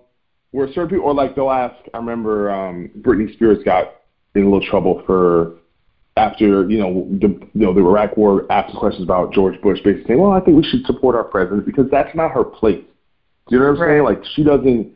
[0.52, 3.94] where certain people or like they'll ask I remember um Britney Spears got
[4.36, 5.56] in a little trouble for
[6.16, 10.06] after you know the you know the Iraq War, asking questions about George Bush, basically
[10.06, 12.82] saying, "Well, I think we should support our president because that's not her place."
[13.48, 14.02] Do you know what I'm saying?
[14.02, 14.92] Like she doesn't.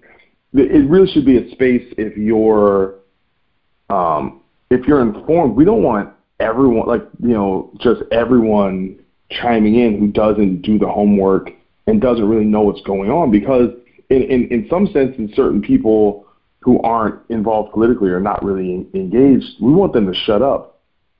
[0.53, 2.97] It really should be a space if you're,
[3.89, 4.41] um,
[4.71, 5.55] if you're informed.
[5.55, 8.99] We don't want everyone like you know just everyone
[9.31, 11.51] chiming in who doesn't do the homework
[11.87, 13.71] and doesn't really know what's going on because
[14.09, 16.27] in in, in some senses certain people
[16.61, 20.70] who aren't involved politically or not really engaged, we want them to shut up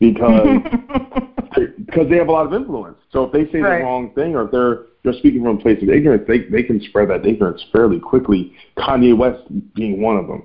[0.01, 0.59] because
[1.87, 2.97] because they have a lot of influence.
[3.13, 3.79] So if they say Right.
[3.79, 6.63] the wrong thing or if they're they're speaking from a place of ignorance, they they
[6.63, 8.53] can spread that ignorance fairly quickly.
[8.77, 9.43] Kanye West
[9.75, 10.43] being one of them.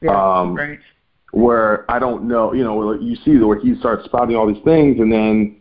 [0.00, 0.38] Yeah.
[0.40, 0.78] Um, right.
[1.32, 4.98] Where I don't know, you know, you see where he starts spouting all these things,
[4.98, 5.56] and then,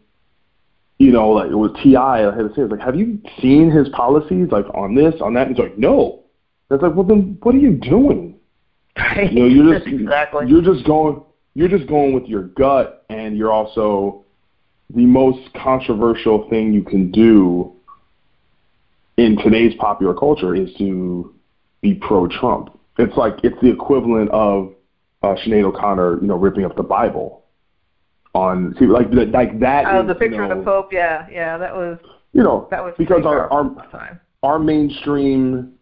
[0.97, 4.47] you know, like with T.I., I had to say, like, have you seen his policies,
[4.49, 5.47] like on this, on that?
[5.47, 6.23] And he's like, no.
[6.71, 8.35] It's like, well, then what are you doing?
[8.97, 9.31] Right.
[9.31, 10.47] You know, you're just exactly.
[10.47, 11.21] you're just going
[11.57, 14.23] you're just going with your gut, and you're also
[14.93, 17.73] the most controversial thing you can do
[19.17, 21.33] in today's popular culture is to
[21.81, 22.79] be pro-Trump.
[22.99, 24.75] It's like it's the equivalent of
[25.23, 27.43] uh, Sinead O'Connor, you know, ripping up the Bible
[28.35, 29.85] on see like like that.
[29.87, 30.93] Oh, is, the picture you know, of the Pope.
[30.93, 31.57] Yeah, yeah.
[31.57, 31.97] That was
[32.33, 34.19] You know, that was because our, our time.
[34.43, 35.73] our mainstream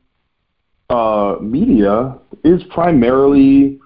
[0.89, 3.81] uh, media is primarily,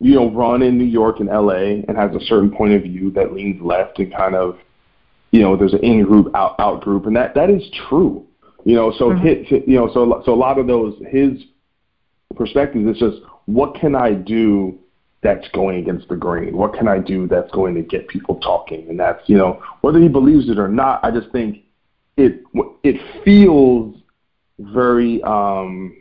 [0.00, 3.10] you know, run in New York and LA and has a certain point of view
[3.12, 4.58] that leans left and kind of,
[5.32, 8.24] you know, there's an in group, out out group, and that that is true.
[8.64, 11.42] You know, so hit, hit- you know, so so a lot of those his
[12.36, 14.78] perspectives is just what can I do
[15.20, 16.56] that's going against the grain?
[16.56, 18.88] What can I do that's going to get people talking?
[18.88, 21.04] And that's you know whether he believes it or not.
[21.04, 21.64] I just think
[22.16, 22.42] it
[22.84, 23.96] it feels
[24.60, 25.96] very um,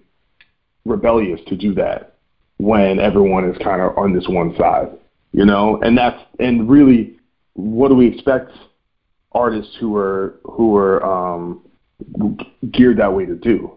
[0.86, 2.17] rebellious to do that
[2.58, 4.90] when everyone is kind of on this one side,
[5.32, 5.80] you know.
[5.82, 7.18] And that's and really,
[7.54, 8.52] what do we expect
[9.32, 11.62] artists who are who are um,
[12.72, 13.72] geared that way to do,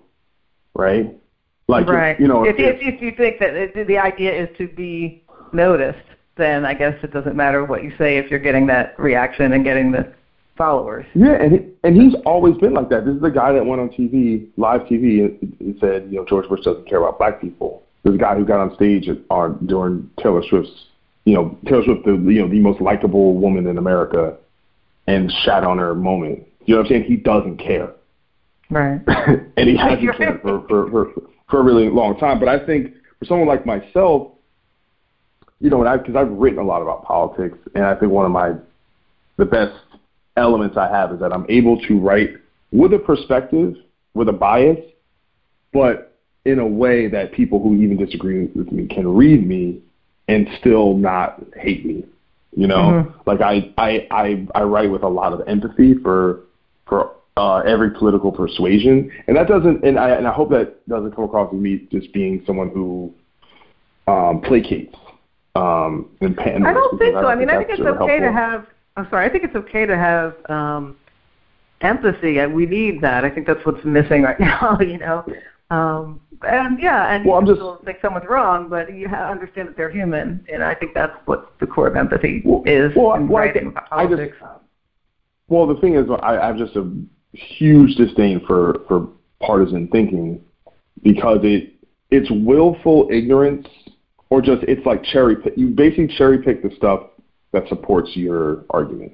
[0.74, 1.14] right?
[1.68, 2.20] Like if- right.
[2.20, 5.22] you know, if, if if you think that it, the idea is to be
[5.52, 5.98] noticed,
[6.36, 9.64] then I guess it doesn't matter what you say if you're getting that reaction and
[9.64, 10.12] getting the
[10.56, 11.06] followers.
[11.14, 13.06] Yeah, and he, and he's always been like that.
[13.06, 16.24] This is the guy that went on TV, live TV, and, and said, you know,
[16.26, 17.82] George Bush doesn't care about black people.
[18.02, 20.86] There's a guy who got on stage at, on during Taylor Swift's,
[21.24, 24.36] you know, Taylor Swift, the you know the most likable woman in America,
[25.06, 26.46] and shat on her moment.
[26.64, 27.04] You know what I'm saying?
[27.04, 27.92] He doesn't care,
[28.70, 29.00] Right.
[29.56, 31.12] and he hasn't cared for, for for
[31.48, 32.38] for a really long time.
[32.38, 34.32] But I think for someone like myself,
[35.60, 38.24] you know, and I because I've written a lot about politics, and I think one
[38.24, 38.54] of my
[39.36, 39.74] the best
[40.36, 42.30] elements I have is that I'm able to write
[42.70, 43.74] with a perspective,
[44.14, 44.78] with a bias,
[45.72, 46.09] but
[46.44, 49.78] in a way that people who even disagree with me can read me
[50.28, 52.04] and still not hate me.
[52.56, 53.12] You know, Mhm.
[53.26, 56.40] like I, I I I write with a lot of empathy for
[56.86, 61.14] for uh, every political persuasion, and that doesn't and I and I hope that doesn't
[61.14, 63.12] come across as me just being someone who
[64.08, 64.94] um, placates
[65.54, 66.66] um, and panders.
[66.68, 67.26] I don't think so.
[67.26, 68.66] I mean, I think it's really okay to have.
[68.96, 69.26] I'm sorry.
[69.26, 70.96] I think it's okay to have um,
[71.82, 72.38] empathy.
[72.38, 73.24] and We need that.
[73.24, 74.76] I think that's what's missing right now.
[74.80, 75.24] You know,
[75.70, 79.68] um, and yeah, and Well, you I'm just- still think someone's wrong, but you understand
[79.68, 83.14] that they're human, and I think that's what the core of empathy Well- is well,
[83.14, 84.32] in well, I writing think- I just-
[85.48, 86.90] Well, the thing is, I, I have just a
[87.32, 89.08] huge disdain for for
[89.40, 90.40] partisan thinking
[91.02, 91.74] because it
[92.10, 93.66] it's willful ignorance
[94.30, 95.56] or just it's like cherry pick.
[95.56, 97.00] You basically cherry pick the stuff
[97.52, 99.12] that supports your argument.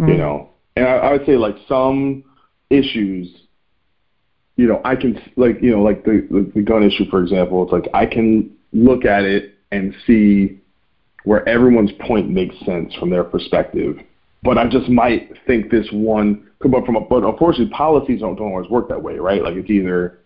[0.00, 0.10] Mm-hmm.
[0.12, 2.24] You know, and I, I would say like some
[2.70, 3.45] issues.
[4.56, 7.62] You know, I can like you know like the, the the gun issue for example.
[7.62, 10.60] It's like I can look at it and see
[11.24, 13.98] where everyone's point makes sense from their perspective
[14.46, 16.46] but I just might think this one.
[16.60, 19.42] But from a, but unfortunately, policies don't, don't always work that way, right?
[19.42, 20.20] Like it's either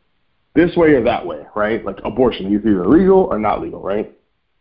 [0.54, 1.84] this way or that way, right?
[1.84, 4.12] Like abortion is either legal or not legal, right?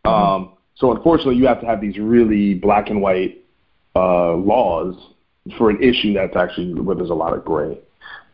[0.04, 0.08] Mm-hmm.
[0.08, 3.44] Um, so unfortunately, you have to have these really black and white
[3.94, 4.96] uh, laws
[5.58, 7.78] for an issue that's actually where there's a lot of gray.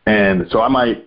[0.05, 1.06] And so I might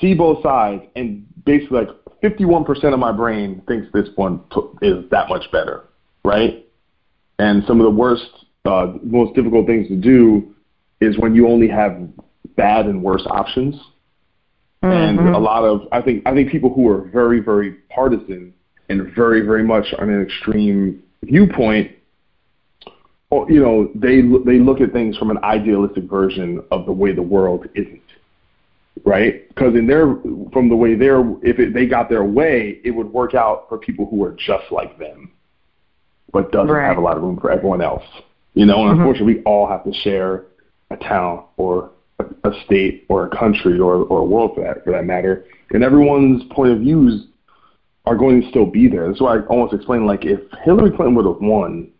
[0.00, 1.88] see both sides, and basically, like
[2.22, 4.40] 51% of my brain thinks this one
[4.82, 5.84] is that much better,
[6.24, 6.66] right?
[7.38, 8.28] And some of the worst,
[8.66, 10.54] uh, most difficult things to do
[11.00, 11.98] is when you only have
[12.56, 13.74] bad and worse options.
[14.82, 15.18] Mm-hmm.
[15.18, 18.54] And a lot of, I think, I think people who are very, very partisan
[18.88, 21.92] and very, very much on an extreme viewpoint,
[23.48, 27.22] you know, they they look at things from an idealistic version of the way the
[27.22, 28.02] world isn't
[29.04, 29.48] right?
[29.48, 30.14] Because in their
[30.52, 33.78] from the way they're if it, they got their way, it would work out for
[33.78, 35.32] people who are just like them,
[36.32, 36.86] but doesn't right.
[36.86, 38.04] have a lot of room for everyone else.
[38.54, 39.00] You know, and mm-hmm.
[39.00, 40.46] unfortunately, we all have to share
[40.90, 44.84] a town or a, a state or a country or or a world for that
[44.84, 47.26] for that matter, and everyone's point of views
[48.06, 49.06] are going to still be there.
[49.06, 51.90] That's why I almost explained like if Hillary Clinton would have won,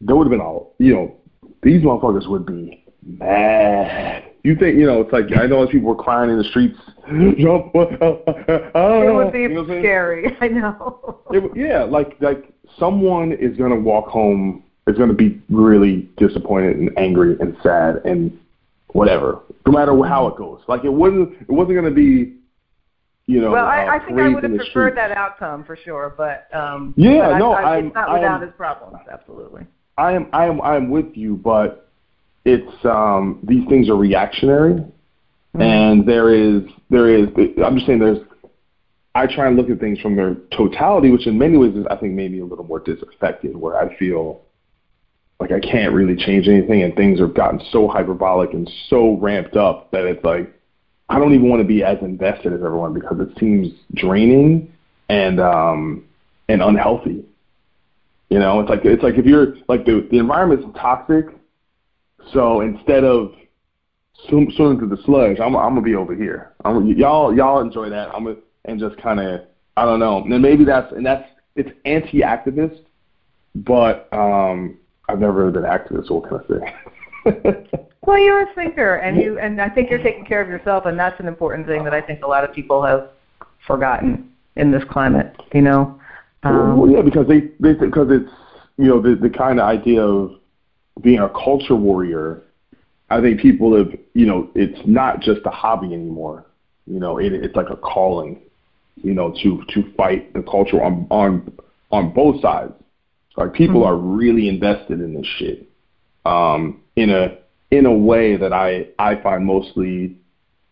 [0.00, 1.16] there would have been all you know
[1.62, 5.00] these motherfuckers would be mad you think you know?
[5.00, 6.78] It's like I know people were crying in the streets.
[7.38, 7.72] Jump!
[7.74, 10.36] it would be you know scary.
[10.40, 11.20] I know.
[11.30, 14.64] It, yeah, like like someone is gonna walk home.
[14.88, 18.36] Is gonna be really disappointed and angry and sad and
[18.88, 20.60] whatever, no matter how it goes.
[20.66, 21.34] Like it wasn't.
[21.40, 22.34] It wasn't gonna be.
[23.26, 26.48] You know, well, I, I think I would have preferred that outcome for sure, but
[26.52, 28.98] um, yeah, but no, I, I, it's not without its problems.
[29.10, 29.64] Absolutely.
[29.96, 31.91] I am, I am, I am with you, but
[32.44, 35.60] it's um, these things are reactionary, mm-hmm.
[35.60, 37.28] and there is there is
[37.64, 38.18] I'm just saying there's
[39.14, 41.96] I try and look at things from their totality, which in many ways is I
[41.96, 44.40] think maybe a little more disaffected, where I feel
[45.38, 49.56] like I can't really change anything, and things have gotten so hyperbolic and so ramped
[49.56, 50.52] up that it's like
[51.08, 54.72] I don't even want to be as invested as everyone because it seems draining
[55.08, 56.04] and um,
[56.48, 57.24] and unhealthy.
[58.30, 61.26] You know, it's like it's like if you're like the the environment's toxic
[62.32, 63.32] so instead of
[64.28, 66.52] swim, swimming through the sludge, I'm, I'm gonna be over here.
[66.64, 68.14] I'm, y'all y'all enjoy that.
[68.14, 69.42] I'm gonna, and just kind of
[69.76, 70.22] I don't know.
[70.22, 72.80] And maybe that's and that's it's anti-activist,
[73.54, 76.08] but um, I've never been activist.
[76.08, 77.88] So what can I say?
[78.06, 80.98] well, you're a thinker, and you and I think you're taking care of yourself, and
[80.98, 83.10] that's an important thing that I think a lot of people have
[83.66, 85.34] forgotten in this climate.
[85.54, 85.98] You know.
[86.44, 88.30] Um, well, yeah, because they they because it's
[88.76, 90.32] you know the the kind of idea of
[91.00, 92.42] being a culture warrior,
[93.10, 96.46] I think people have, you know, it's not just a hobby anymore.
[96.86, 98.40] You know, it, it's like a calling,
[98.96, 101.52] you know, to to fight the culture on on
[101.90, 102.72] on both sides.
[103.36, 103.88] Like people mm-hmm.
[103.88, 105.68] are really invested in this shit,
[106.24, 107.38] um, in a
[107.70, 110.16] in a way that I I find mostly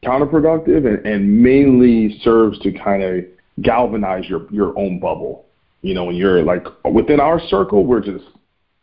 [0.05, 3.25] counterproductive and, and mainly serves to kind of
[3.63, 5.47] galvanize your your own bubble.
[5.83, 8.25] You know, when you're like within our circle, we're just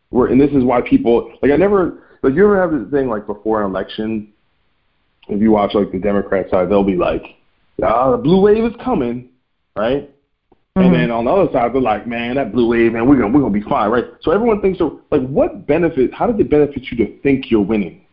[0.10, 3.08] where and this is why people like I never like you ever have this thing
[3.08, 4.34] like before an election,
[5.30, 7.24] if you watch like the Democrat side, they'll be like,
[7.84, 9.30] ah, the blue wave is coming,
[9.76, 10.10] right?
[10.78, 10.82] Mm-hmm.
[10.82, 13.34] And then on the other side, they're like, man, that blue wave, man, we're gonna
[13.34, 14.06] we're gonna be fine, right?
[14.22, 15.02] So everyone thinks so.
[15.12, 16.14] Like, what benefit?
[16.14, 18.06] How does it benefit you to think you're winning?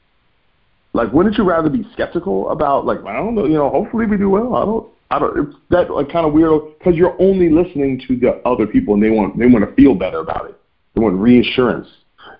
[0.93, 4.17] Like, wouldn't you rather be skeptical about like I don't know, you know, hopefully we
[4.17, 4.55] do well.
[4.55, 4.89] I don't.
[5.11, 5.49] I don't.
[5.49, 9.03] It's that like kind of weird because you're only listening to the other people and
[9.03, 10.59] they want they want to feel better about it.
[10.95, 11.89] They want reassurance,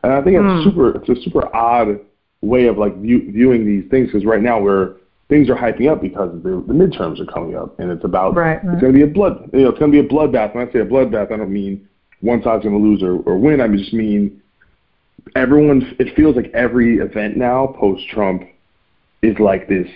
[0.03, 0.65] and I think it's mm.
[0.65, 0.97] super.
[0.97, 2.01] It's a super odd
[2.41, 4.97] way of like view, viewing these things because right now we're
[5.29, 8.65] things are hyping up because the, the midterms are coming up, and it's about right,
[8.65, 8.75] right.
[8.75, 9.51] it's going to be a blood.
[9.53, 10.55] You know, it's going to be a bloodbath.
[10.55, 11.89] When I say a bloodbath, I don't mean
[12.21, 13.61] one side's going to lose or, or win.
[13.61, 14.41] I just mean
[15.35, 15.97] everyone.
[15.99, 18.45] It feels like every event now post Trump
[19.23, 19.89] is like this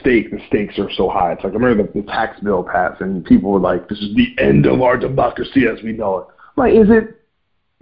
[0.00, 0.30] stake.
[0.30, 1.32] The stakes are so high.
[1.32, 4.14] It's like I remember the, the tax bill passed, and people were like, "This is
[4.14, 6.26] the end of our democracy as we know it."
[6.56, 7.20] Like, is it?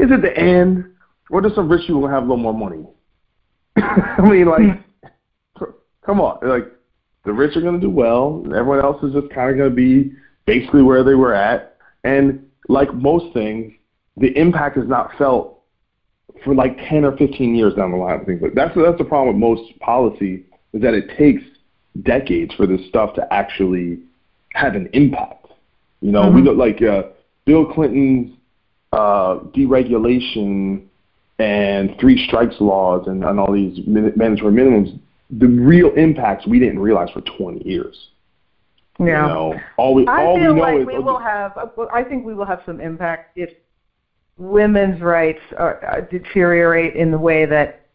[0.03, 0.85] Is it the end,
[1.31, 2.85] or does some rich people have a little more money?
[3.77, 4.83] I mean, like,
[6.05, 6.65] come on, like
[7.25, 9.71] the rich are going to do well, and everyone else is just kind of going
[9.71, 10.13] to be
[10.45, 13.73] basically where they were at, and like most things,
[14.17, 15.61] the impact is not felt
[16.45, 18.25] for like 10 or 15 years down the line.
[18.25, 21.43] Things like that's that's the problem with most policy is that it takes
[22.03, 24.01] decades for this stuff to actually
[24.55, 25.47] have an impact.
[26.01, 26.35] You know, mm-hmm.
[26.35, 27.11] we look like uh,
[27.45, 28.37] Bill Clinton's
[28.93, 30.85] uh, deregulation
[31.39, 34.99] and three strikes laws and, and all these mandatory minimums,
[35.31, 38.09] the real impacts we didn't realize for 20 years.
[38.99, 39.07] Yeah.
[39.07, 41.57] You know, all we, I all feel we know like is we will have.
[41.57, 43.51] Uh, I think we will have some impact if
[44.37, 47.87] women's rights are, are deteriorate in the way that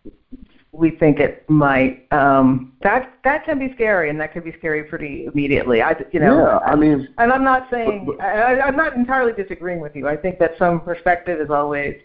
[0.71, 2.07] we think it might.
[2.11, 5.81] Um, that that can be scary, and that can be scary pretty immediately.
[5.81, 6.37] I, you know.
[6.37, 7.07] Yeah, I mean.
[7.17, 10.07] And I'm not saying but, but, I, I'm not entirely disagreeing with you.
[10.07, 11.99] I think that some perspective is always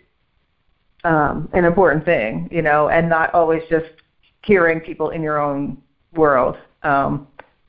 [1.04, 3.90] um, an important thing, you know, and not always just
[4.44, 5.78] hearing people in your own
[6.14, 6.56] world.
[6.82, 7.26] Um,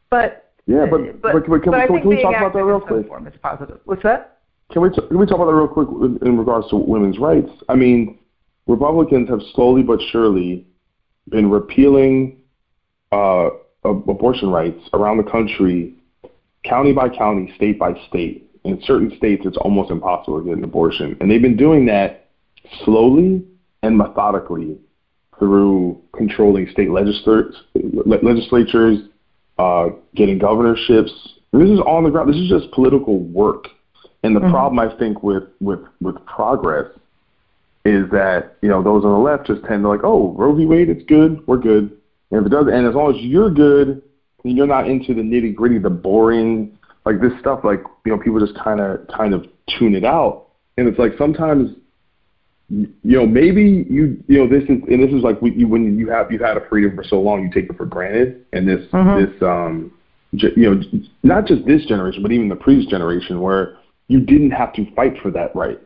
[0.09, 2.79] but yeah, but but, but, but can, but we, can we talk about that real
[2.79, 3.07] quick?
[3.07, 3.79] Form is positive.
[3.85, 4.39] What's that?
[4.71, 5.87] Can we t- can we talk about that real quick
[6.21, 7.49] in regards to women's rights?
[7.67, 8.19] I mean,
[8.67, 10.65] Republicans have slowly but surely
[11.29, 12.37] been repealing
[13.11, 13.49] uh,
[13.83, 15.93] abortion rights around the country,
[16.63, 18.49] county by county, state by state.
[18.63, 22.29] In certain states, it's almost impossible to get an abortion, and they've been doing that
[22.85, 23.43] slowly
[23.81, 24.77] and methodically
[25.37, 27.55] through controlling state legislatures,
[28.05, 28.99] legislatures
[29.57, 31.11] uh, getting governorships.
[31.51, 32.29] And this is on the ground.
[32.29, 33.67] This is just political work.
[34.23, 34.51] And the mm-hmm.
[34.51, 36.87] problem, I think, with, with, with progress
[37.85, 40.65] is that, you know, those on the left just tend to like, oh, Roe v.
[40.65, 41.97] Wade, it's good, we're good.
[42.31, 44.01] And if it does, and as long as you're good,
[44.43, 48.21] and you're not into the nitty gritty, the boring, like this stuff, like, you know,
[48.21, 49.45] people just kind of, kind of
[49.77, 50.47] tune it out.
[50.77, 51.75] And it's like sometimes
[52.69, 56.09] you know, maybe you, you know, this is, and this is like you, when you
[56.09, 58.45] have, you've had a freedom for so long, you take it for granted.
[58.53, 59.31] And this, mm-hmm.
[59.31, 59.91] this, um,
[60.31, 60.81] you know,
[61.21, 63.77] not just this generation, but even the previous generation where
[64.07, 65.79] you didn't have to fight for that right.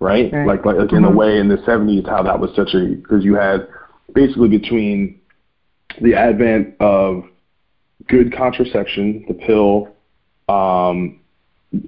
[0.00, 0.32] Right?
[0.32, 0.46] right.
[0.46, 0.96] Like, like, like mm-hmm.
[0.96, 1.16] in a mm-hmm.
[1.16, 3.68] way in the 70s, how that was such a, because you had
[4.14, 5.20] basically between
[6.00, 7.24] the advent of
[8.06, 9.88] good contraception, the pill,
[10.48, 11.20] um,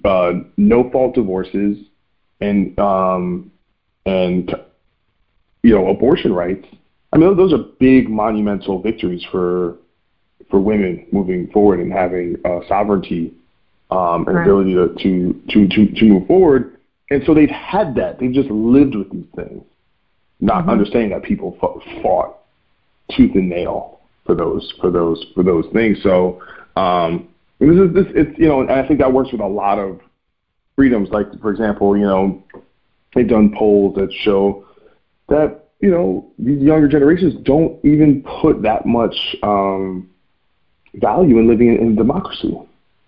[0.04, 1.78] uh, no fault divorces,
[2.40, 3.50] and um,
[4.06, 4.54] and
[5.62, 6.66] you know abortion rights.
[7.12, 9.76] I mean, those are big monumental victories for
[10.50, 13.32] for women moving forward and having uh, sovereignty
[13.90, 14.42] um, and right.
[14.42, 16.76] ability to, to to to to move forward.
[17.11, 18.18] And so they've had that.
[18.18, 19.64] They've just lived with these things,
[20.40, 20.70] not mm-hmm.
[20.70, 21.56] understanding that people
[22.02, 22.38] fought
[23.16, 25.98] tooth and nail for those for those for those things.
[26.02, 26.40] So
[26.76, 29.78] um, this is this it's you know, and I think that works with a lot
[29.78, 30.00] of
[30.76, 31.08] freedoms.
[31.11, 32.42] Like for example, you know,
[33.14, 34.64] they've done polls that show
[35.28, 40.08] that you know these younger generations don't even put that much um,
[40.94, 42.56] value in living in, in democracy.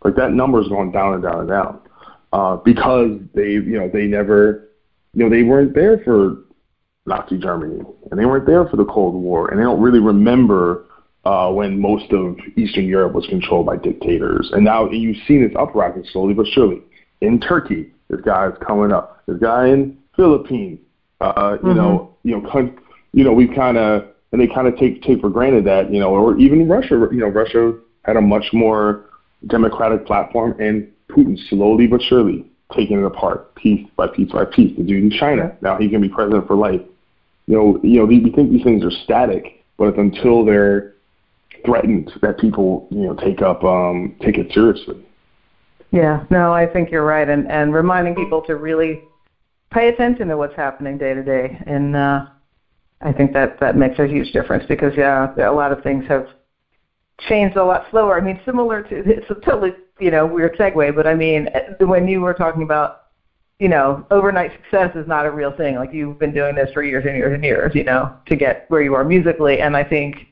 [0.05, 1.82] Like that number is going down and down and down
[2.33, 4.69] uh, because they you know they never
[5.15, 6.39] you know they weren't there for
[7.07, 10.87] Nazi Germany and they weren't there for the Cold War and they don't really remember
[11.25, 14.51] uh, when most of Eastern Europe was controlled by dictators.
[14.53, 16.83] And now you've seen this uprising slowly but surely
[17.21, 19.23] in Turkey, this guy is coming up.
[19.27, 20.79] This guy in Philippines.
[21.21, 21.77] Uh, you mm-hmm.
[21.77, 22.79] know, you know, con-
[23.13, 26.01] you know, we kind of and they kind of take take for granted that you
[26.01, 27.09] know, or even Russia.
[27.13, 27.75] You know, Russia
[28.05, 29.07] had a much more
[29.47, 32.45] democratic platform, and Putin slowly but surely
[32.75, 34.75] taking it apart, piece by piece by piece.
[34.77, 36.81] The dude in China now he can be president for life.
[37.47, 40.93] You know, you know, we think these things are static, but it's until they're
[41.65, 44.97] threatened that people you know take up um, take it seriously.
[45.91, 49.01] Yeah, no, I think you're right, and and reminding people to really
[49.71, 52.23] pay attention to what's happening day to day, and uh,
[53.03, 56.27] I think that that makes a huge difference because yeah, a lot of things have
[57.29, 58.17] changed a lot slower.
[58.17, 61.49] I mean, similar to it's a totally you know weird segue, but I mean
[61.81, 63.03] when you were talking about
[63.59, 65.77] you know overnight success is not a real thing.
[65.77, 68.67] Like you've been doing this for years and years and years, you know, to get
[68.69, 70.29] where you are musically, and I think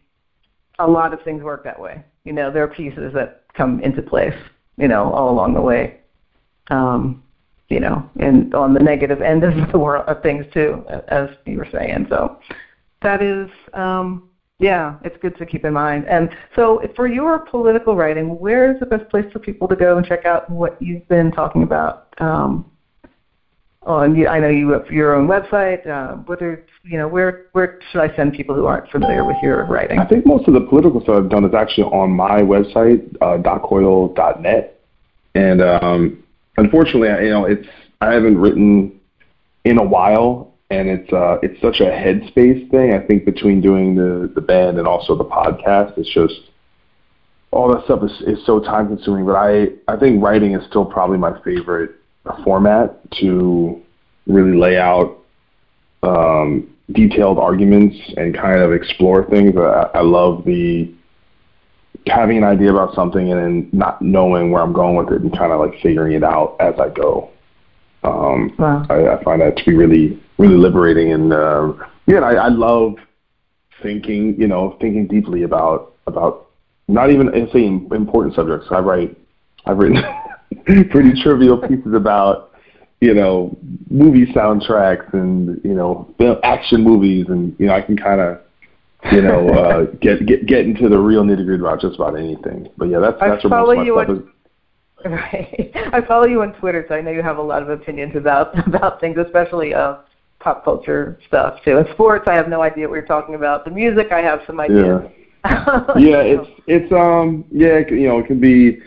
[0.79, 2.03] a lot of things work that way.
[2.25, 4.35] You know, there are pieces that come into place
[4.81, 6.01] you know, all along the way.
[6.71, 7.23] Um,
[7.69, 11.59] you know, and on the negative end of the world of things too, as you
[11.59, 12.07] were saying.
[12.09, 12.41] So
[13.03, 14.30] that is, um,
[14.61, 16.07] yeah, it's good to keep in mind.
[16.07, 19.97] And so for your political writing, where is the best place for people to go
[19.97, 22.15] and check out what you've been talking about?
[22.19, 22.71] Um,
[23.83, 25.87] on, I know you have your own website.
[25.87, 29.65] Uh, whether you know where where should I send people who aren't familiar with your
[29.65, 29.99] writing?
[29.99, 33.39] I think most of the political stuff I've done is actually on my website, uh,
[33.39, 34.79] doccoyle.net.
[35.35, 36.23] And um,
[36.59, 37.67] unfortunately, I, you know, it's
[38.03, 39.01] I haven't written
[39.65, 42.95] in a while, and it's uh, it's such a headspace thing.
[42.95, 46.41] I think between doing the the band and also the podcast, it's just
[47.51, 49.27] all that stuff is, is so time consuming.
[49.27, 51.91] But I I think writing is still probably my favorite
[52.45, 53.81] format to
[54.27, 55.19] really lay out
[56.03, 59.57] um, detailed arguments and kind of explore things.
[59.57, 60.93] I, I love the
[62.07, 65.37] having an idea about something and then not knowing where I'm going with it and
[65.37, 67.31] kind of like figuring it out as I go.
[68.03, 68.87] Um, wow.
[68.89, 71.13] I, I find that to be really, really liberating.
[71.13, 71.73] And uh,
[72.07, 72.95] yeah, I, I love
[73.83, 76.49] thinking, you know, thinking deeply about about
[76.89, 78.67] not even say important subjects.
[78.71, 79.17] I write,
[79.67, 80.03] I've written
[80.65, 82.51] pretty trivial pieces about
[83.01, 83.57] you know,
[83.89, 88.41] movie soundtracks and you know, action movies, and you know, I can kind of
[89.13, 92.69] you know, uh, get get get into the real nitty gritty about just about anything.
[92.77, 94.23] But yeah, that's that's I where most of my stuff on, is.
[95.05, 95.71] Right.
[95.93, 98.57] I follow you on Twitter, so I know you have a lot of opinions about
[98.67, 99.97] about things, especially uh,
[100.41, 101.79] pop culture stuff too.
[101.79, 103.65] In sports, I have no idea what you're talking about.
[103.65, 105.03] The music, I have some ideas.
[105.45, 108.81] Yeah, yeah, it's it's um yeah, it, you know, it can be.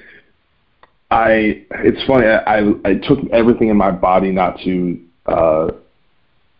[1.09, 2.27] I it's funny.
[2.27, 5.67] I, I I took everything in my body not to uh,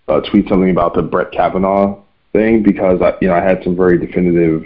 [0.08, 2.02] uh, tweet something about the Brett Kavanaugh
[2.34, 4.64] thing because I you know I had some very definitive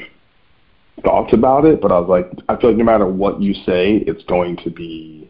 [1.03, 4.03] thoughts about it, but I was like, I feel like no matter what you say,
[4.07, 5.29] it's going to be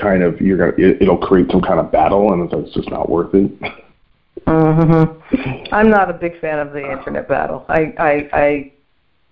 [0.00, 2.74] kind of you're gonna it, it'll create some kind of battle, and it's, like, it's
[2.74, 3.50] just not worth it.
[4.46, 5.04] hmm
[5.72, 7.64] I'm not a big fan of the internet battle.
[7.68, 8.66] I, I I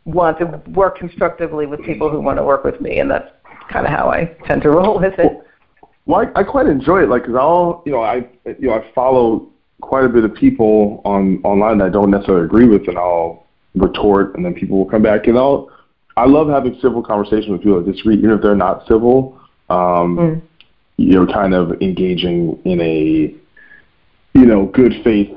[0.04, 3.28] want to work constructively with people who want to work with me, and that's
[3.70, 5.32] kind of how I tend to roll with it.
[6.06, 8.24] Well, I, I quite enjoy it, like, cause I'll, you know, I,
[8.58, 9.46] you know, I follow
[9.80, 13.44] quite a bit of people on online that I don't necessarily agree with, and I'll
[13.74, 15.70] retort, and then people will come back, and I'll,
[16.16, 19.38] I love having civil conversations with people that disagree, even if they're not civil.
[19.68, 20.42] Um, Mm.
[20.96, 23.34] You know, kind of engaging in a,
[24.34, 25.30] you know, good faith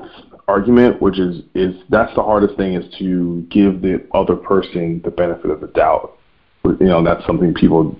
[0.46, 5.10] argument, which is is that's the hardest thing is to give the other person the
[5.10, 6.18] benefit of the doubt.
[6.64, 7.98] You know, that's something people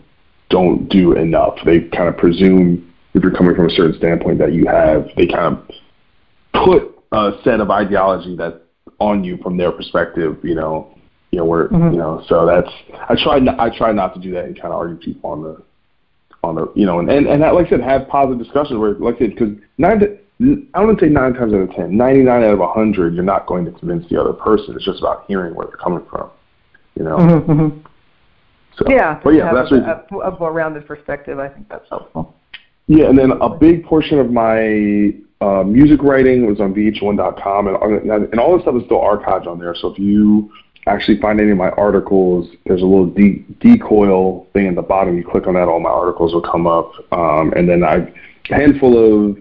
[0.50, 1.58] don't do enough.
[1.64, 5.26] They kind of presume if you're coming from a certain standpoint that you have, they
[5.26, 5.70] kind of
[6.64, 8.58] put a set of ideology that's
[8.98, 10.38] on you from their perspective.
[10.42, 10.94] You know,
[11.30, 11.92] you know where Mhm.
[11.92, 12.22] you know.
[12.28, 12.70] So that's
[13.08, 15.42] I try not, I try not to do that and kind of argue people on
[15.42, 15.62] the
[16.42, 19.16] on the you know and and, and like I said, have positive discussions where like
[19.16, 20.00] I said because nine.
[20.00, 20.18] To,
[20.74, 23.22] I wouldn't say nine times out of ten, ninety nine out of a 100, you're
[23.22, 24.74] not going to convince the other person.
[24.74, 26.28] It's just about hearing where they're coming from,
[26.96, 27.16] you know?
[27.18, 27.80] Mhm, mhm.
[28.76, 31.38] So, Yeah, but to yeah, have that's a, a, a more rounded perspective.
[31.38, 32.34] I think that's helpful.
[32.88, 38.10] Yeah, and then a big portion of my uh, music writing was on VH1.com, and
[38.10, 39.74] and all this stuff is still archived on there.
[39.74, 40.50] So if you
[40.86, 44.82] actually find any of my articles, there's a little de- Doc Coyle thing at the
[44.82, 45.16] bottom.
[45.16, 46.92] You click on that, all my articles will come up.
[47.12, 48.12] Um, and then I've
[48.50, 49.38] a handful of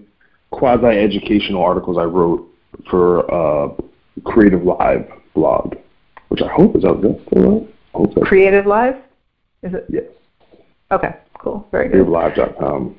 [0.50, 2.48] quasi-educational articles I wrote
[2.88, 3.68] for uh,
[4.22, 5.74] CreativeLive blog,
[6.28, 7.14] which I hope is out there.
[7.28, 7.68] Still?
[7.92, 9.00] Hope CreativeLive,
[9.62, 9.84] is it?
[9.88, 10.04] yes,
[10.90, 12.06] Okay, cool, very good.
[12.06, 12.96] creative creativelive.com.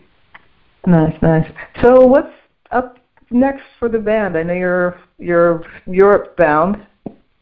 [0.85, 1.51] Nice, nice.
[1.81, 2.31] So what's
[2.71, 2.97] up
[3.31, 4.37] next for the band?
[4.37, 6.85] I know you're you're Europe bound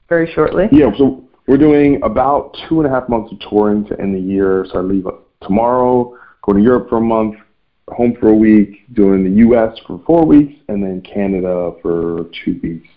[0.10, 0.68] very shortly.
[0.72, 4.20] Yeah, so we're doing about two and a half months of touring to end the
[4.20, 4.66] year.
[4.72, 5.06] So I leave
[5.42, 7.36] tomorrow, go to Europe for a month,
[7.90, 9.78] home for a week, doing the U.S.
[9.86, 12.88] for four weeks, and then Canada for two weeks.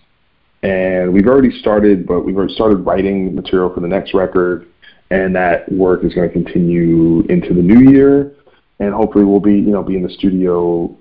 [0.63, 4.67] And we've already started, but we've already started writing material for the next record,
[5.11, 8.33] and that work is going to continue into the new year.
[8.79, 10.97] And hopefully, we'll be, you know, be in the studio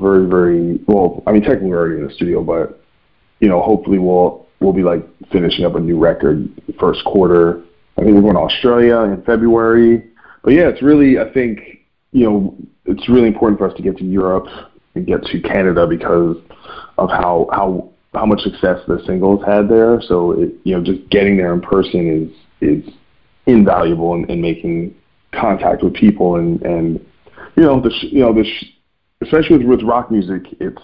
[0.00, 1.22] very, very well.
[1.26, 2.80] I mean, technically, we're already in the studio, but
[3.40, 7.62] you know, hopefully, we'll we'll be like finishing up a new record first quarter.
[7.98, 10.10] I think we're going to Australia in February.
[10.42, 11.60] But yeah, it's really I think
[12.12, 14.46] you know it's really important for us to get to Europe
[14.94, 16.36] and get to Canada because
[16.98, 20.00] of how how how much success the singles had there.
[20.00, 22.30] So it, you know just getting there in person
[22.60, 22.94] is is
[23.46, 24.94] invaluable in, in making
[25.32, 27.06] contact with people and and
[27.56, 28.72] you know the sh- you know the sh-
[29.22, 30.82] especially with with rock music it's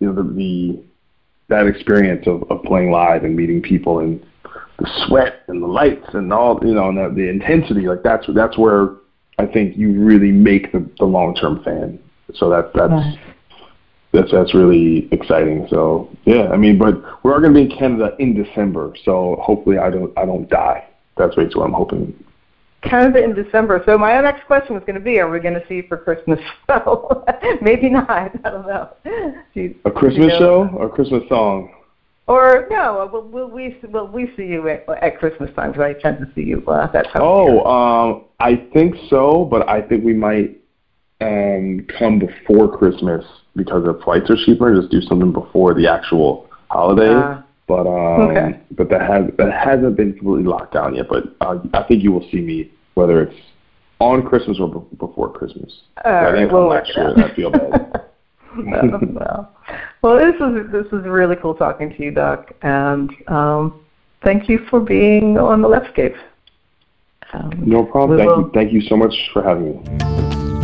[0.00, 0.82] you know the, the
[1.48, 4.24] that experience of, of playing live and meeting people and
[4.78, 8.26] the sweat and the lights and all you know and the, the intensity like that's
[8.34, 8.96] that's where
[9.38, 11.98] I think you really make the, the long term fan.
[12.34, 13.16] So that's that's
[14.12, 15.66] that's that's really exciting.
[15.70, 16.94] So yeah, I mean, but
[17.24, 18.94] we are going to be in Canada in December.
[19.04, 20.88] So hopefully I don't I don't die.
[21.16, 22.24] That's basically what I'm hoping.
[22.82, 23.82] Canada in December.
[23.86, 25.96] So my next question was going to be, are we going to see you for
[25.96, 26.38] Christmas?
[26.68, 27.24] So
[27.62, 28.08] maybe not.
[28.10, 28.90] I don't know.
[29.04, 31.72] Do you- A Christmas you know- show or a Christmas song?
[32.28, 33.08] Or no?
[33.12, 35.70] Will, will we will we see you at, at Christmas time?
[35.70, 37.22] Because I tend to see you uh, that time.
[37.22, 40.56] Oh, um, I think so, but I think we might
[41.20, 43.24] um, come before Christmas
[43.54, 44.74] because the flights are cheaper.
[44.74, 47.12] Just do something before the actual holiday.
[47.14, 47.45] Ah.
[47.66, 48.60] But um, okay.
[48.72, 51.06] but that has that hasn't been completely locked down yet.
[51.08, 53.36] But uh, I think you will see me whether it's
[53.98, 55.82] on Christmas or b- before Christmas.
[56.04, 57.24] All I right, think we'll I'm work not it sure.
[57.24, 57.30] out.
[57.30, 58.02] I feel bad.
[58.56, 59.56] well, well,
[60.02, 63.80] well, this was this was really cool talking to you, Doc, and um,
[64.24, 66.16] thank you for being on the Leftscape.
[67.32, 68.18] Um, No problem.
[68.18, 68.50] Thank will- you.
[68.54, 70.55] Thank you so much for having me.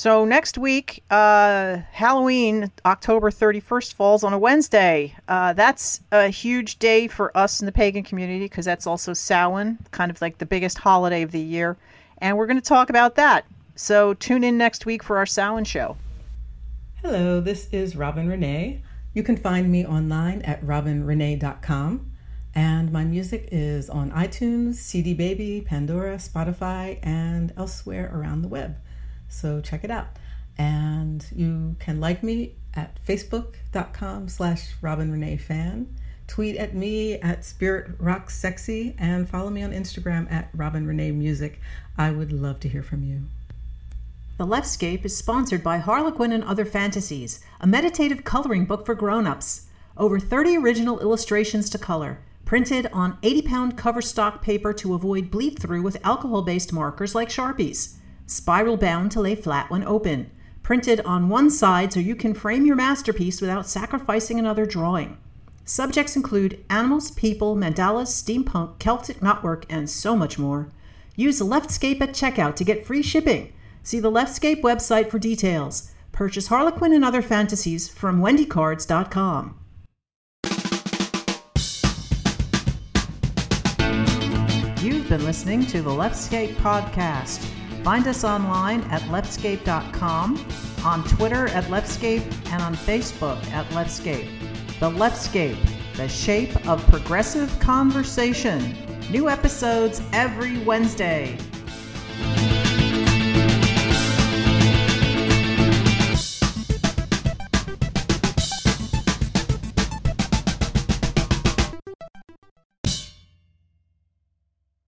[0.00, 5.14] So next week, uh, Halloween, October 31st, falls on a Wednesday.
[5.28, 9.76] Uh, that's a huge day for us in the pagan community because that's also Samhain,
[9.90, 11.76] kind of like the biggest holiday of the year.
[12.16, 13.44] And we're going to talk about that.
[13.76, 15.98] So tune in next week for our Samhain show.
[17.02, 18.80] Hello, this is Robin Renée.
[19.12, 22.10] You can find me online at robinrenee.com.
[22.54, 28.76] And my music is on iTunes, CD Baby, Pandora, Spotify, and elsewhere around the web.
[29.30, 30.08] So check it out.
[30.58, 35.96] And you can like me at facebook.com slash Robin Renée fan.
[36.26, 41.14] Tweet at me at Spirit Rock Sexy and follow me on Instagram at Robin Renée
[41.14, 41.60] Music.
[41.96, 43.22] I would love to hear from you.
[44.38, 49.66] The Leftscape is sponsored by Harlequin and Other Fantasies, a meditative coloring book for grown-ups.
[49.96, 55.82] Over 30 original illustrations to color, printed on 80-pound cover stock paper to avoid bleed-through
[55.82, 57.96] with alcohol-based markers like Sharpies.
[58.30, 60.30] Spiral bound to lay flat when open.
[60.62, 65.18] Printed on one side so you can frame your masterpiece without sacrificing another drawing.
[65.64, 70.70] Subjects include animals, people, mandalas, steampunk, Celtic knotwork, and so much more.
[71.16, 73.52] Use Leftscape at checkout to get free shipping.
[73.82, 75.90] See the Leftscape website for details.
[76.12, 79.56] Purchase Harlequin and other fantasies from wendycards.com.
[84.80, 87.59] You've been listening to the Leftscape podcast.
[87.82, 90.46] Find us online at leftscape.com,
[90.84, 94.28] on Twitter at Leftscape, and on Facebook at Leftscape.
[94.80, 95.58] The Leftscape,
[95.96, 98.76] the shape of progressive conversation.
[99.10, 101.36] New episodes every Wednesday.